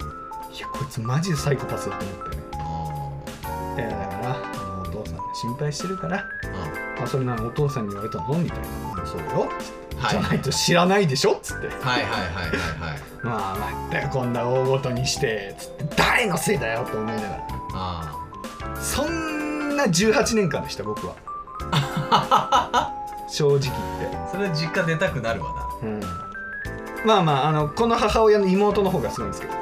[0.55, 4.38] いやこいつマジでサイコパスだと思ってういやだからあ
[4.77, 6.17] のお父さんが心配してるから。
[6.19, 7.05] んうん。
[7.05, 8.35] あそれなのお父さんに言われたの？
[8.38, 8.65] みたいな
[9.07, 11.69] 「そうよ」はいじゃないと知らないでしょっつって。
[11.69, 12.47] はいはいはいはい
[12.91, 17.47] はい「まあまったよこんな大ごとにして」つって「誰のせいだよ」と思いながら。
[17.75, 18.19] あ
[18.81, 21.15] そんな18年間でした僕は。
[23.29, 23.73] 正直言っ
[24.11, 25.88] て、あそれ実家出たくなるわな。
[25.88, 26.01] うん、
[27.05, 29.55] まあまああのこの母親の妹の方がすごいんですけど、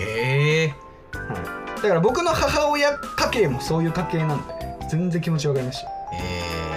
[0.00, 0.74] へえ。
[1.12, 4.78] とはい、だから僕の母親家系もそういう家系なんでね。
[4.90, 5.88] 全然気持ちわかりました。
[5.88, 5.93] えー、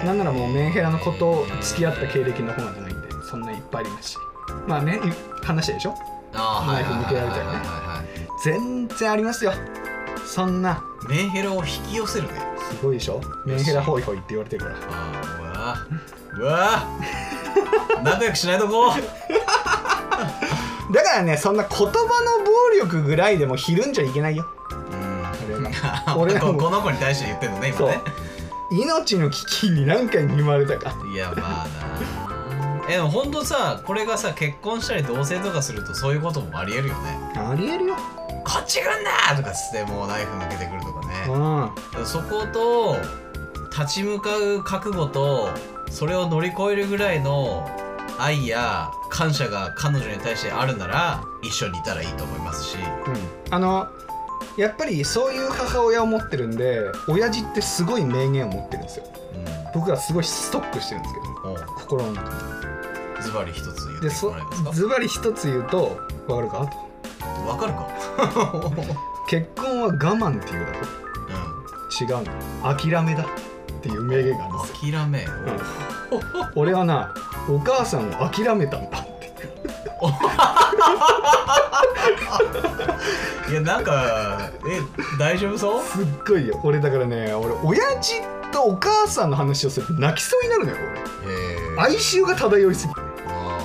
[0.04, 4.16] なんならもうメンヘラの子と付き合った経歴の方がじゃないんでそんないっぱいありますし。
[4.66, 5.94] まあねい話でしょ？
[6.32, 7.50] ナイフ向けられたよね。
[7.64, 8.02] は
[8.44, 9.52] 全然ありますよ。
[10.26, 10.82] そんな。
[11.04, 12.34] いメンヘラを引き寄せるね。
[12.70, 13.20] すごいでしょ？
[13.46, 14.76] メンヘラホイホイって言われてるから。
[14.76, 16.40] ああうわー。
[16.40, 18.02] うわー。
[18.04, 18.92] 仲良くしないとこ。
[20.92, 22.00] だからねそんな言葉の暴
[22.78, 24.46] 力ぐらいでもひるんじゃいけないよ。
[24.90, 26.20] うん。
[26.20, 26.56] 俺はこもう。
[26.62, 28.00] この子に対して言ってんのね今ね
[28.70, 30.94] 命の危機に何回見舞われたか。
[31.12, 31.88] いやまあな。
[32.88, 37.18] えでもほんとさこれがさ結婚したり同棲とかするとそういうこともありえるよね。
[37.36, 37.96] ありえるよ。
[38.44, 41.14] こっち来んなとかつってもうナイフ向けてくるとかね。
[41.98, 42.06] うん。
[42.06, 42.96] そこと
[43.70, 45.50] 立ち向かう覚悟と
[45.90, 47.68] それを乗り越えるぐらいの
[48.18, 52.76] 愛や感謝が彼女に対してあるなら一緒にいたらいいと思いますし。
[52.78, 53.54] うん。
[53.54, 53.88] あの
[54.58, 59.04] やっぱりそういう母親を持ってるんで親父ってすごい名言を持ってるんですよ。
[59.74, 61.62] 僕はすごいストックしてるんですけどうん。
[61.62, 63.22] お心の中に。
[63.22, 64.72] ズバリ一つ言ってもらえますか？
[64.72, 66.58] ズバリ一つ言うとわかるか？
[67.46, 67.88] わかるか？
[69.28, 73.26] 結婚は我慢っていうだろう違うんだ諦めだっ
[73.82, 75.26] ていう名言があるんです諦め
[76.54, 77.12] 俺はな
[77.48, 79.32] お母さんを諦めたんだって
[83.50, 84.80] いやなんかえ
[85.18, 85.82] 大丈夫そう？
[85.84, 86.60] すっごいよ。
[86.64, 88.20] 俺だからね俺親父
[88.52, 90.76] とお母さんの話をすると泣きそうになるのよ
[91.76, 93.00] 俺哀愁が漂いすぎて。
[93.28, 93.58] あ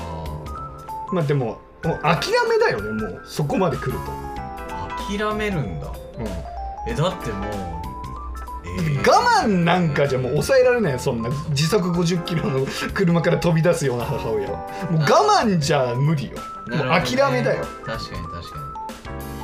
[1.12, 3.22] まあでももう諦めだよねもう。
[3.26, 5.88] そこまで来ると、ー諦めるんだ。
[5.88, 5.92] う
[6.24, 6.28] ん。
[6.88, 7.50] えだってもう、
[8.66, 9.10] えー。
[9.10, 11.30] 我慢なんかじゃもう抑えられないよそんな。
[11.52, 14.60] 時速50キロの車から飛び出すような母親は。
[14.92, 16.38] もう我慢じゃ無理よ
[16.78, 17.66] 諦めだよ。
[17.86, 18.60] 確かに確か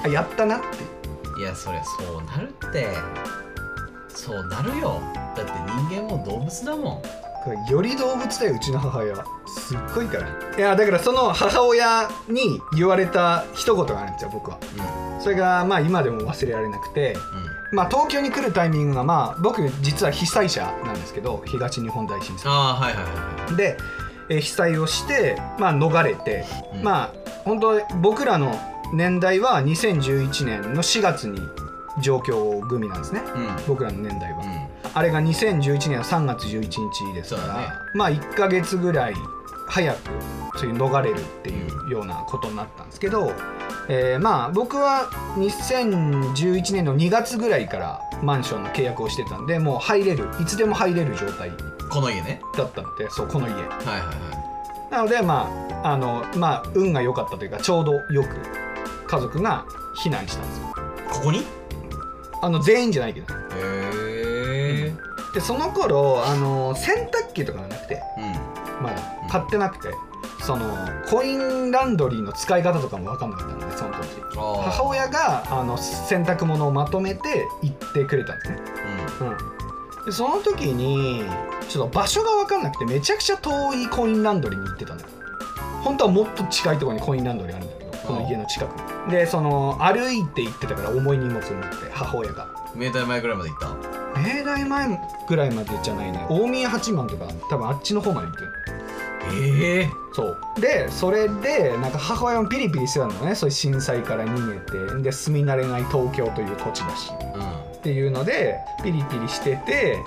[0.05, 0.65] あやったなって。
[1.35, 2.87] にいやそりゃそうなるって。
[4.09, 5.01] そうなるよ。
[5.35, 5.51] だって
[5.89, 7.71] 人間も動物だもん。
[7.71, 9.15] より動物だようちの母親。
[9.15, 10.27] はすっごいから。
[10.57, 14.59] いやだからその母親に言われた一言があるんですよ僕は。
[15.15, 15.21] うん。
[15.21, 17.13] それがまあ今でも忘れられなくて。
[17.71, 17.77] うん。
[17.77, 22.51] まあ東京に来るタイミングがまあ僕実は被災者なんですけど東日本大震災。
[22.51, 23.09] ああはいはいは
[23.47, 26.83] いはで、えー被災をして、まあ、逃れて、うん。
[26.83, 27.13] まあ
[27.43, 28.55] 本当僕らの
[28.93, 31.39] 年代は2011年の4月に
[32.01, 33.19] 上京組なんですね。
[33.19, 33.49] いうん。
[33.67, 34.69] 僕らの年代は、うん。
[34.93, 37.67] あれが2011年の3月11日ですから、ね。
[37.95, 39.15] まあ1ヶ月ぐらい
[39.67, 39.97] 早く
[40.57, 43.31] そういう逃れるっていうようなことになったんですけど、
[43.87, 51.51] えーまあ僕は2011年の2月ぐらいからマンションの契約をしてたんでもう入れるいつでも入れる状態
[51.89, 52.41] この家ね。
[52.55, 53.53] だったのでそうこの家。
[53.53, 54.13] はいはいは
[54.89, 54.91] い。
[54.91, 55.49] なのでま
[55.83, 58.29] ああのまあ運が良かったというかちょうどよく
[59.07, 59.65] 家族が
[60.03, 60.67] 避難したんですよ。
[61.11, 61.39] ここに？
[61.39, 61.41] へ
[62.41, 63.27] あの全員じゃないけど。
[63.57, 64.93] え
[65.33, 68.83] でその頃あの洗濯機とかがなくてうん。
[68.83, 68.95] まだ
[69.29, 69.93] 買ってなくて
[70.41, 70.65] その
[71.09, 74.09] コインランドリーの使い方とかも分かんなかったのでその当時。
[74.35, 78.59] 母親があの洗濯物をまとめて行ってくれたんですね、
[79.21, 79.27] うん。
[79.27, 79.37] うん、
[80.05, 81.23] でその時に
[81.67, 85.07] ちょっと場所が分かんなくてめちゃくちゃ遠いコインランドリーに行ってたのよ。
[85.83, 88.71] 本当はもっと近いところにコインランドリーあるんだけどこの家の近く
[89.07, 89.11] に。
[89.11, 91.55] でその歩いて行ってたから重い荷物を持って
[91.91, 92.47] 母親が。
[92.75, 93.67] 明大前ぐらいまで行った？
[94.19, 96.25] 明大前ぐらいまでじゃないね。
[96.29, 98.51] 大宮八幡とか多分あっちの方まで行ってる
[99.31, 100.37] ええそう。
[100.59, 103.35] でそれでなんか母親もピリピリしてたんだね。
[103.35, 104.59] そういう震災から逃げ
[104.95, 105.03] て。
[105.03, 107.11] で住み慣れない東京という土地だし。
[107.11, 109.97] うっていうのでピリピリしてて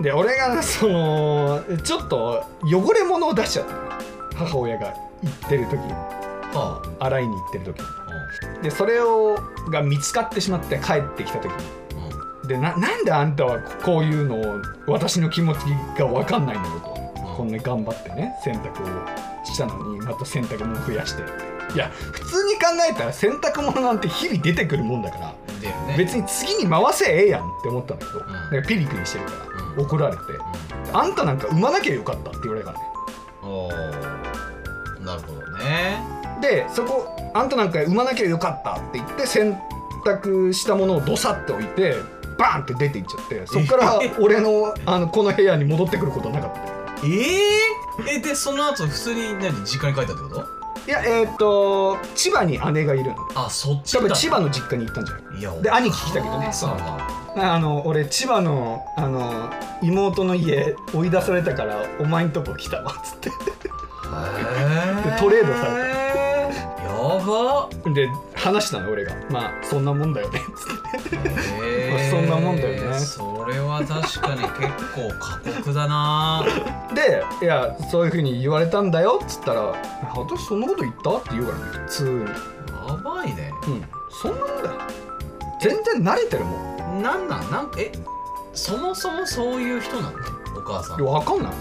[0.00, 3.80] で俺がそのちょっと汚れ物を出しちゃったの
[4.34, 5.80] 母親が行ってる時。
[5.80, 5.90] にん。
[6.52, 7.86] は洗いに行ってる時に。
[7.86, 9.38] あでそれを
[9.70, 11.64] が見つかってしまって帰ってきた時に。
[12.42, 12.48] うん。
[12.48, 15.58] でななんであんたはこういうのを私の気持ち
[15.98, 17.36] が分かんないのよと、うん。
[17.36, 21.22] こんな頑張ってね洗濯をしたのにまた洗濯物増やして。
[21.74, 25.94] いや普通に考えたら洗濯物なんて日々出てくるもんだから出るね。
[25.96, 28.32] 別に次に回せええやんって思ったんだけど、ん。
[28.32, 29.80] なんかピリピリしてるから、うん。
[29.82, 30.22] 怒られて、
[30.92, 32.90] あんたなんか産まなきゃよかったって言われたからね
[33.42, 35.04] うんおー。
[35.04, 36.02] なるほどね。
[36.40, 39.58] でそこあんたなんか産まなきゃよかったって言って洗
[40.04, 41.94] 濯したものをどさって置いて
[42.36, 47.06] バーンって出ていっちゃってそっから俺のあのこの部屋に戻ってくることはなかった。
[47.06, 47.08] え
[48.08, 49.64] ええでその後普通に何？
[49.64, 50.61] 実家に帰ったってこと？
[50.86, 53.16] いやえーっと千葉に姉がいるの。
[53.34, 55.38] あそっちだ多分千葉の実家に行ったんじゃない？
[55.38, 63.30] いやで兄貴来たけどねお母さんはあの俺千葉のあの妹の家追い出されたからお前んとこ来たわっつって。
[65.18, 66.82] トレードされた。
[66.82, 66.92] や
[67.24, 67.68] ば。
[67.94, 69.14] で話したの俺が。
[69.30, 71.28] まあそんなもんだよねっつって
[72.12, 72.98] そんなもんだよね。
[72.98, 76.44] それは確かに結構過酷だな。
[76.94, 79.20] でいやそういうふうに言われたんだよ。
[79.22, 79.62] っつったら
[80.16, 82.10] 「私そんなこと言った?」って言うからね普通に。
[82.10, 82.26] うん
[82.88, 83.52] やばいね。
[84.10, 84.74] そんなもんだよ。
[85.60, 86.58] 全然慣れてるも
[86.98, 87.02] ん。
[87.02, 87.50] なんなん？
[87.50, 87.90] なんえ
[88.52, 90.08] そもそもそういう人なの？
[90.56, 91.00] お母さん。
[91.00, 91.52] いや分かんない。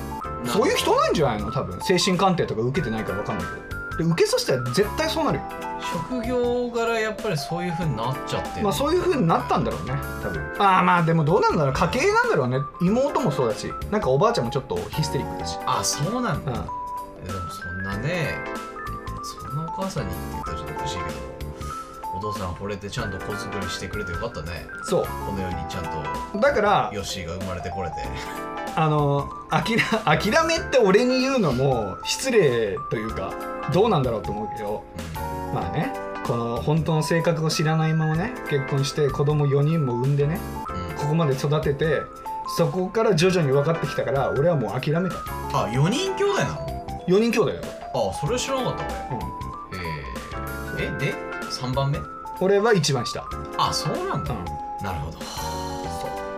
[0.45, 1.51] なそういう人なんじゃないの？
[1.51, 1.79] 多分。
[1.81, 3.70] 精神鑑定とか受けてないから分かんないけど
[4.01, 5.43] で受けさせたら絶対そうなるよ。
[5.81, 8.63] 職業柄やっぱりそういう風になっちゃってる。
[8.63, 10.41] まあそういう風になったんだろうね多分。
[10.59, 11.73] ああまあでもどうなんだろう。
[11.73, 12.57] 家系なんだろうね。
[12.81, 15.57] 妹もそうだしなんかおばあちゃんもちょっとヒステリックだし。
[15.65, 16.51] あそうなんだ。
[16.51, 16.57] うん。
[17.23, 18.37] えでもそんなね
[19.23, 21.09] そんなお母さんにって言ったらちょっとおかしいけど
[22.17, 24.65] お父さん惚れてちゃんと子作りしてくれてよかったね。
[24.83, 25.03] そう。
[25.03, 25.83] この世にちゃん
[26.33, 27.95] とだからヨッシーが生まれてこれて。
[28.73, 33.33] あの諦諦めって俺に言うのも失礼というか
[33.73, 34.83] どうなんだろうと思うけど
[35.53, 35.93] まあね
[36.25, 40.39] この本当の性格を知らないままね結婚して子供4人も産んでね
[40.97, 42.01] ここまで育てて
[42.57, 45.15] そこから徐々に分かってきたから俺はもう諦めた。
[45.53, 46.55] あ4人兄弟なの
[47.07, 47.61] ？4人兄弟だよ、
[47.93, 48.85] あそれ知らなかった。
[49.09, 51.13] 俺うん、えー、えで
[51.49, 51.99] ？3番目？
[52.41, 53.23] 俺は一番下、
[53.57, 55.17] あそうなんだ、うん、なるほど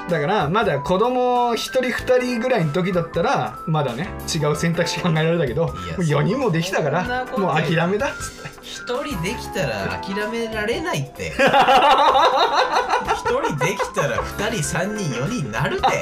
[0.10, 8.54] だからまだ子供1人2人ぐらいの時だったらまだね違う選択肢考えられたけどもいやう4人もできたからもう諦めだっつって。
[8.64, 11.34] 一人できたら諦められないって。
[11.38, 11.38] 一
[13.42, 16.02] 人できたら二人三人四人なるって。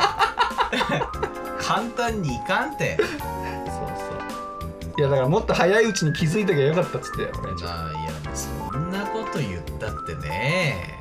[1.60, 2.98] 簡単にいかんって。
[2.98, 5.00] そうそう。
[5.00, 11.01] いやだからもっと早いうちに気づいときゃよかったっつって俺じゃまあいやそんなこと言ったってね、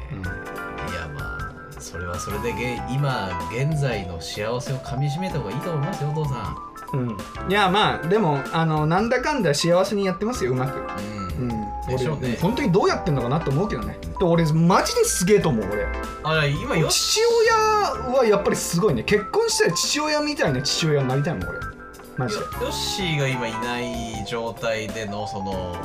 [1.91, 6.57] それはそれでげ今現在の幸せをかみしめた方がいいと思いますよお父さ
[6.93, 7.17] うん、
[7.49, 10.79] いやまあでもあのなんだかんだ幸せにやってますようまく。
[10.79, 10.83] ん。
[10.83, 10.87] う
[11.39, 11.51] うん、ん
[11.87, 12.31] でしょうね。
[12.31, 13.97] 俺本当にどうやってんのかなと思うけどね。
[14.19, 15.87] で俺マジですげえと思う俺。
[16.25, 17.55] あ今よ父親
[18.13, 19.05] はやっぱりすごいね。
[19.05, 21.59] 結婚したら父親みたいな父親になりたいもん俺。
[22.17, 22.41] マジで。
[22.43, 25.77] よヨッシーが今いない状態でのその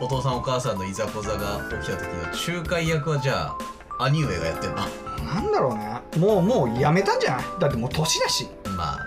[0.00, 4.76] お父さんお母さんのいざこざが起きた時の仲介役はじゃあ兄上がやってんの？
[5.24, 6.00] なんだろうね。
[6.18, 7.44] もうもうやめたんじゃない？
[7.60, 8.98] だってもう年だし、まあ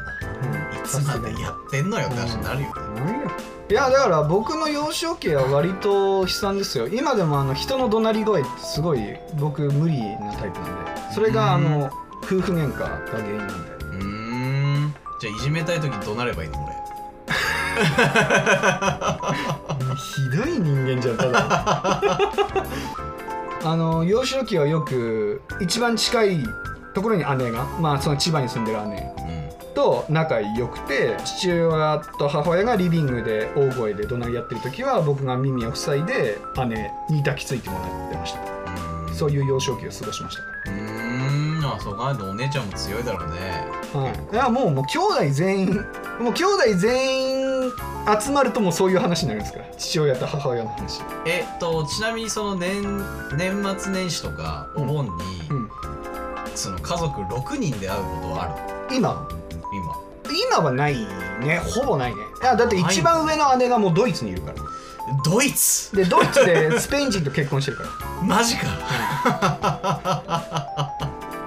[0.44, 0.52] うん。
[0.52, 3.24] ないつまでやってんのよって話になるよね、
[3.70, 6.88] いやだから僕の幼少期は割と悲惨ですよ。
[6.88, 9.00] 今でもあの人の怒鳴り声ってすごい
[9.36, 10.92] 僕無理なタイプなんで。
[11.14, 11.64] それがあうん。
[11.64, 11.92] の
[12.24, 14.04] 夫婦喧嘩が原因なんでうー
[14.88, 14.96] ん。
[15.22, 16.74] じゃあいじめたい時どうなればいいの俺
[19.96, 22.20] ひどい人間じゃんただ
[23.64, 26.44] あの幼少期はよく一番近い
[26.94, 29.74] ところに姉がまあその千葉に住んでる姉うん。
[29.76, 36.38] と仲良くて父親と母親がリビングで大声で怒鳴り合ってる時は僕が耳を塞いで
[36.68, 38.40] 姉に抱きついてもらってました。
[39.08, 39.14] うん。
[39.14, 40.72] そういう幼少期を過ごしました。
[40.72, 41.30] うーん。
[41.66, 43.80] あそう考えるとお姉ちゃんも強いだろうね。
[43.94, 45.86] はい、いやもうもう兄弟全員
[46.20, 47.39] もう兄弟全員
[48.20, 49.60] 集まるともうそういう話になるんですか？
[49.60, 51.02] ら父親と母親の話。
[51.26, 52.82] えっとちなみにその年
[53.38, 55.12] 年末年始とかお盆に、
[55.50, 55.70] うん。
[56.56, 58.48] その家族6人で会うことはあ
[58.90, 58.96] る。
[58.96, 59.28] 今？
[59.74, 59.96] 今。
[60.32, 60.96] 今はない
[61.42, 61.60] ね。
[61.60, 62.22] ほぼないね。
[62.42, 64.58] だって一番上の姉がもうドイツにいるから。
[65.24, 65.96] ドイツ？
[65.96, 67.90] でドイツでスペイン人と結婚してるから。
[68.24, 68.68] マジか。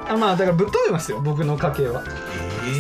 [0.09, 1.21] あまあだからぶっ飛べますよ。
[1.21, 2.03] 僕の家系は。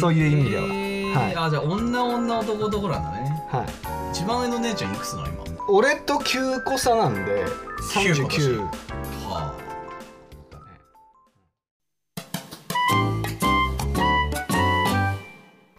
[0.00, 0.62] そういう意味では。
[0.64, 1.36] はい。
[1.36, 3.66] あじゃあ女女男男なんだねはい。
[4.12, 5.42] 一番上の姉ちゃんいくつなの今？
[5.68, 7.44] 俺と9個差なんで
[7.92, 8.58] 9個年39
[9.28, 9.54] は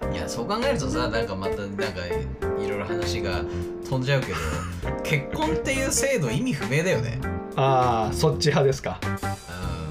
[0.01, 1.83] あいやそう考えるとさなんかまたなんか
[2.59, 3.43] いろいろ話が
[3.89, 4.35] 飛んじゃうけど
[5.03, 7.19] 結婚っていう制度意味不明だよね。
[7.55, 8.99] ああそっち派ですか。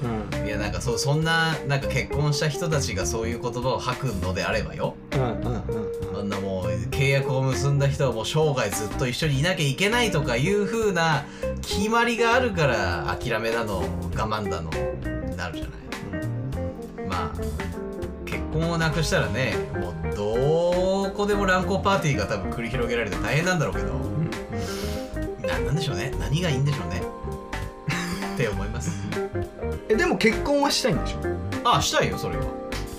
[0.03, 0.47] うん。
[0.47, 4.95] いやなんかそうそんななんか結婚した人たちがそういう言葉を吐くのであればよ。
[5.13, 11.25] うんうんうんうんそんなもう契約を結んだ人はもう生涯ずっと一緒にいなきゃいけないとかいう風な
[11.61, 13.83] 決まりがあるから諦めだの我
[14.27, 14.69] 慢だの
[15.35, 17.39] なるじゃない、まあ
[18.25, 23.93] 結婚をなくしたらねもうどこでも乱交パーティーが多分繰り広げられて大変なんだろうけど
[25.47, 26.11] ななんでしょうね？
[26.19, 27.01] 何がいいんでしょうね？
[28.35, 28.91] って思います。
[29.89, 31.69] えでも結婚はしたいんでしょ？
[31.69, 32.43] あしたいよそれは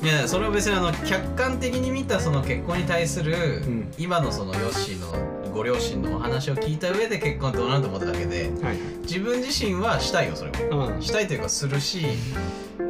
[0.05, 3.91] いやそれは別にあの客観的に見たその結婚に対する、ん。
[3.97, 10.89] 今のそのヨッシーのご両親のお話を聞いた上で結婚どうなると思っただけではい自分自身はしたいよそれは。
[10.89, 11.03] うん。
[11.03, 12.05] したいというかするし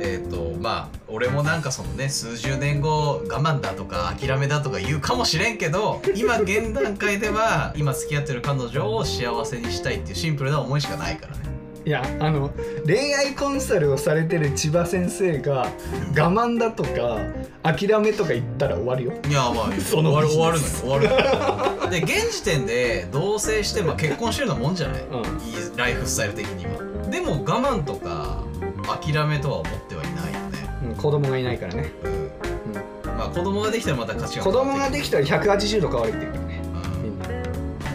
[0.00, 11.53] えっ、とまあ俺もなんかそのね数十年後我慢だとか諦めだとか言うかもしれんけど今現段階では今付き合ってる彼女を幸せにしたいっていうシンプルな思いしかないからね
[11.86, 12.50] いやあの
[12.86, 15.68] 恋愛コンサルをされてる千葉先生が
[16.16, 17.18] 我慢だとか
[17.62, 19.12] 諦めとか言ったら終わるよ。
[19.28, 21.90] いやまあ その終わる終わるのよ終わるのよ。
[21.90, 25.18] で現時点で同棲して、まあ、結婚してるようなもんじゃない、うん。
[25.46, 27.10] いいライフスタイル的には。
[27.10, 28.42] でも我慢とか
[29.02, 30.78] 諦めとは思ってはいないよね。
[30.88, 31.92] うん子供がいないからね。
[32.02, 36.62] うん、まあ子供ができたらまた価値観子供ができきたら180度変わるっていうからね
[37.02, 37.18] うみん。
[37.18, 37.26] な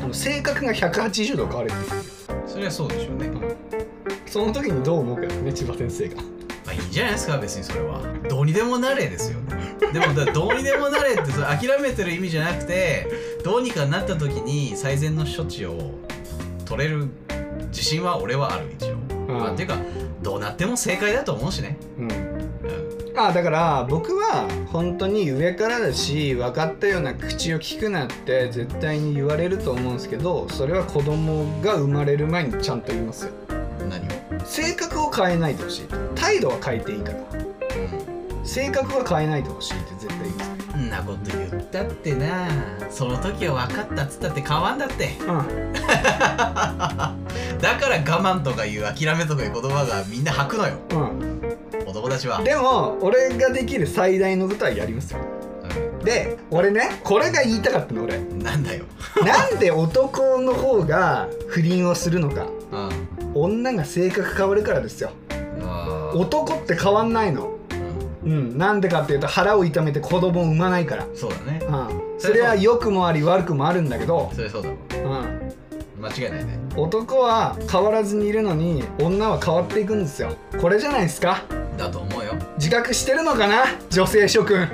[0.03, 2.01] あの性格が180度変わるっていう。
[2.01, 3.29] んそれはそうでしょうね、
[4.29, 6.15] その時にどう思うかよね千葉先生が。
[6.15, 6.21] ま
[6.67, 8.01] あいいんじゃないですか別にそれは。
[8.29, 9.75] どうにでもなれですよね。
[9.91, 13.07] でもだどうにでもなれってそれ諦めてる意味じゃなくて
[13.43, 15.95] どうにかなった時に最善の処置を
[16.65, 17.09] 取れる
[17.69, 19.27] 自信は俺はある一応、うん。
[19.27, 19.77] まあ、っていうか
[20.21, 21.77] どうなっても正解だと思うしね。
[21.97, 22.11] うん。
[22.11, 22.39] うん。
[23.17, 33.31] あだから僕は本当に上からだし分かったような口を聞くなって絶対に言われると思うんですけどそれは子供が生まれる前にちゃんと言いますよ
[34.45, 37.19] 性格を変えないでほしい態度は変えていいから。
[38.43, 40.77] 性格は変えないでほしいって絶対言いますう。
[40.77, 42.47] んんなこと言ったってな。
[42.89, 45.09] その時は分かったっつったって変わんだって。
[47.61, 48.01] だから我
[48.35, 50.77] 慢とかいう諦めとかいう言葉がみんな吐くのよ。
[50.91, 51.19] うん。
[51.19, 51.39] うん
[51.85, 52.41] 男たちは。
[52.43, 55.19] でも俺ができる最大の舞台やりますよ。
[56.03, 58.15] で俺ねこれが言いたかったの俺。
[58.17, 58.85] うんなんだよ。
[59.25, 62.47] なんで男の方が不倫をするのか。
[62.71, 65.11] うん女が性格変わるからですよ。
[66.13, 67.51] 男って変わんないの。
[68.23, 68.31] うん。
[68.31, 68.57] うん。
[68.57, 71.07] なんでかっていうと腹を痛めて子供を産まないから。
[71.15, 71.61] そうだね。
[71.65, 72.19] うん。
[72.19, 74.75] それは良くもあり悪くもあるんだけど、それそうだわ
[75.21, 76.59] うん、間違いないね。
[76.75, 80.35] 男は変わらずにいるのに女は変わっていくんですよ。
[80.59, 81.43] これじゃないですか？
[81.77, 82.33] だと思うよ。
[82.57, 83.63] 自覚してるのかな？
[83.89, 84.67] 女性諸君。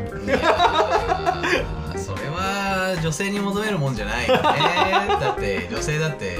[1.95, 4.41] それは女性に求めるもんじゃないよね。
[4.41, 6.38] だって女性だって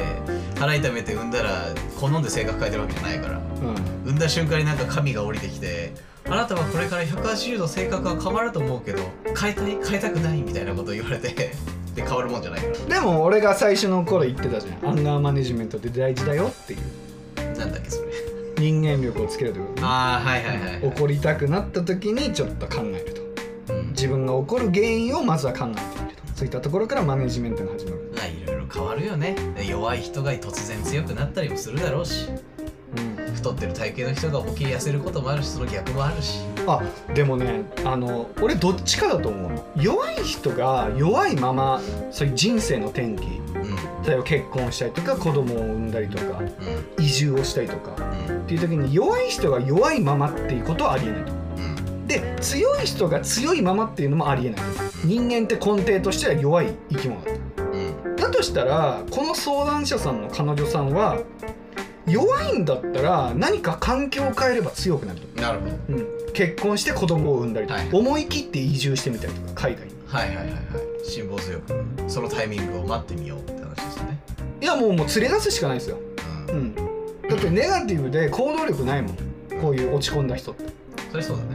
[0.56, 3.38] 腹痛めて産んだら好んで性格変えてるわけじゃないから。
[3.38, 3.76] うん。
[4.06, 5.94] 産んだ瞬間になんか神が降りてきて
[6.26, 9.04] あなたはこれから180度性格は変わると思うけど
[9.40, 9.78] 変えたい？
[9.84, 11.54] 変えたくないみたいなこと言われてで
[11.96, 14.90] 変わるもんじゃないかでも俺が最初の頃言ってたじゃん。
[14.90, 16.80] アンガーマネジメントって大事だよっていう。
[17.38, 18.12] らなんだっけそれ。
[18.58, 19.88] 人間力をつけるということね。
[19.88, 23.14] ああはいはいはい、怒りたくなった時にちょっと考える
[23.68, 23.74] と。
[23.74, 23.90] うん。
[23.90, 26.24] 自分が怒る原因をまずは考えてみると。
[26.36, 27.95] そういったところからマネジメントが始まる、
[28.76, 29.36] 変わるよね。
[29.66, 32.28] 弱い人が突然強くなったりもするだろうし。
[32.98, 36.40] うん、太ってる体型の人が起き痩せることもあるしその逆もあるし。
[36.68, 36.82] あ
[37.14, 39.66] でもねあの俺どっちかだと思うの。
[39.76, 43.26] 弱い人が弱いままそういう人生の転機。
[43.56, 44.06] うん。
[44.06, 47.04] 例えば結婚したりとか子供を産んだりとかうん。
[47.04, 47.96] 移住をしたりとか。
[48.30, 48.42] うん。
[48.44, 51.32] っていう時に弱い人が弱いままっていうことはありえないと。
[51.32, 52.08] うん。
[52.08, 54.62] で強い人が強いままっていうのもありえない。
[55.04, 57.22] 人間って根底としては弱い生き物。
[57.24, 57.32] だ
[58.36, 61.20] としたらこの相談者さんの彼女さんは
[62.06, 65.72] 弱いんだったら何か環境を変えれば強くなると、なるほど。
[65.90, 69.94] うん、結婚して子供を産んだりとか、はい思い切って移住してみたりとか海外に。
[70.06, 70.56] はいはいはいはい。
[71.04, 71.74] 辛抱強く
[72.08, 74.20] そのタイミングを待ってみようって話ですね。
[74.62, 75.98] いやもうもう連れ出すしかないですよ、
[76.50, 76.60] ううん。
[76.60, 76.82] ん、だ
[77.36, 79.16] ってネガティブで行動力ないもん。
[79.62, 80.66] こういう落ち込んだ人って、
[81.12, 81.50] それそうだね。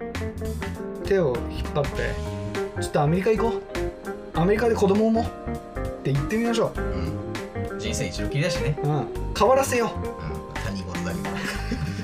[0.00, 2.14] うん、っ手を引っ張って
[2.82, 3.62] ちょっとアメリカ行こう。
[4.34, 5.41] アメリカで子供もう
[6.02, 6.80] って言ってみましょう。
[6.80, 7.78] ん。
[7.78, 9.06] 人生一度きりだしね、う、うん、
[9.38, 9.98] 変わらせよう。
[9.98, 11.18] ん、他人事だけ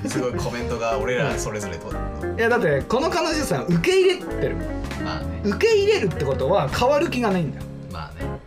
[0.04, 1.88] ど すごいコメントが俺らそれぞれと。
[1.88, 4.56] ういやだってこの彼女さん受け入れてる
[5.04, 5.40] まあね。
[5.44, 7.64] 受け入れるってことは変わる気がないんだよ。
[7.92, 8.40] まあね。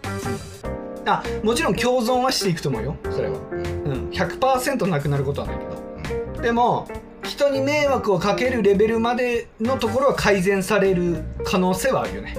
[1.06, 2.96] あもちろん共存はしていくと思うよ。
[3.10, 3.36] それは。
[3.52, 3.58] うん。
[3.60, 4.10] うん。
[4.12, 6.42] 100%なくなることはないけど。
[6.42, 6.88] でも
[7.24, 12.38] 人に迷惑をかけるレベルまでのところは改善される可能性はあるよね。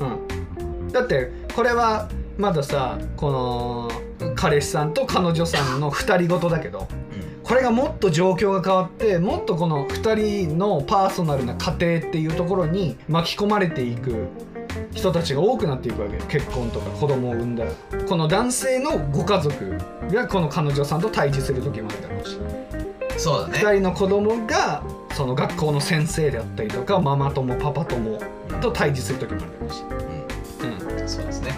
[0.00, 0.80] うん。
[0.80, 0.92] うん。
[0.92, 3.30] だってこれはまださこ
[4.18, 6.86] の彼氏さんと彼女さんの2人ごとだけど
[7.42, 14.28] これがもっと状況が変わってもっとこの2人のパーソナルな家庭っていうところに巻き込まれていく
[14.92, 16.22] 人たちが多くなっていくわけよ。
[16.28, 17.70] 結婚とか子供を産んだら。
[18.08, 19.78] この男性のご家族
[20.10, 22.36] がこの彼女さんと対峙する時もあるだろうし。
[22.36, 22.86] うん
[23.18, 23.58] そうだね。
[23.58, 24.82] 2人の子供が
[25.12, 28.18] その学校の先生であったりとかママ友パパ友
[28.60, 29.82] と対峙する時もあるだろうし、
[30.60, 31.08] うん、うん。
[31.08, 31.52] そうですね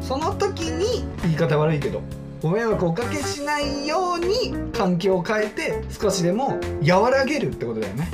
[0.00, 2.02] その時に言い方悪いけど
[2.42, 8.08] ご迷惑をおかけしないように環境を変えて少しでも和らげるってことだよね、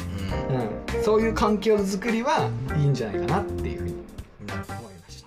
[0.49, 0.97] うん。
[0.97, 5.25] うん、そういう環境づくりはいいんじゃないかなっていうふうに思いまし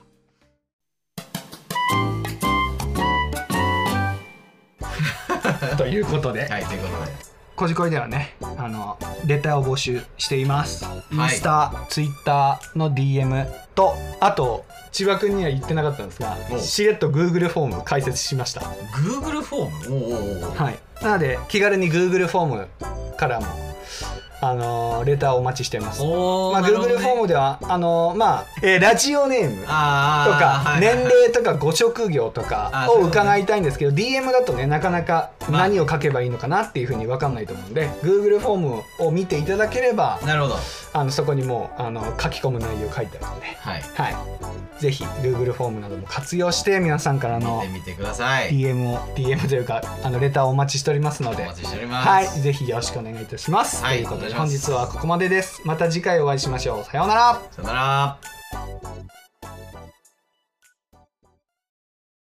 [5.70, 5.78] た。
[5.78, 7.28] ということで、はいということで。
[7.56, 10.86] こじこいではねあのレターを募集しています。
[11.12, 14.64] インはいスタ、ツイッターの DM とあと
[14.98, 18.62] 千葉君には言ってなかったんですがおしれっと Google フォーム開設しました。
[18.62, 19.96] Google フォーム？
[19.96, 20.56] おうおうおう。
[20.56, 20.80] はい。
[21.04, 22.68] なので気軽に Google フォーム
[23.16, 23.46] からも
[24.40, 26.02] あのレターをお待ちしてます。
[26.02, 26.98] まあ、Google ね。
[26.98, 40.56] フォームではあのまあ、えーラジオネームとあかー年齢とかご職業とかを伺いたいんですけど DM だとねなかなかまあ何を書けばいいのかなっていうふうに分かんないと思うんで Google フォームを見ていただければなるほど。
[40.94, 43.82] あのそこにもうあの書き込む内容書いてあるので、はい。
[43.94, 44.10] は
[44.80, 48.52] い、ぜひ Google フォームなども活用して皆さんから見のてみてください。
[48.52, 52.08] DM を DM というかあのレターをお待ちしておりますのおで待ちしております。
[52.08, 53.84] はい、ぜひよろしくお願いいたします。
[53.84, 53.98] はい。
[53.98, 55.62] ということで本日はここまでです。
[55.66, 56.84] また次回お会いしましょう。
[56.84, 57.34] さようなら。
[57.52, 59.27] さようなら。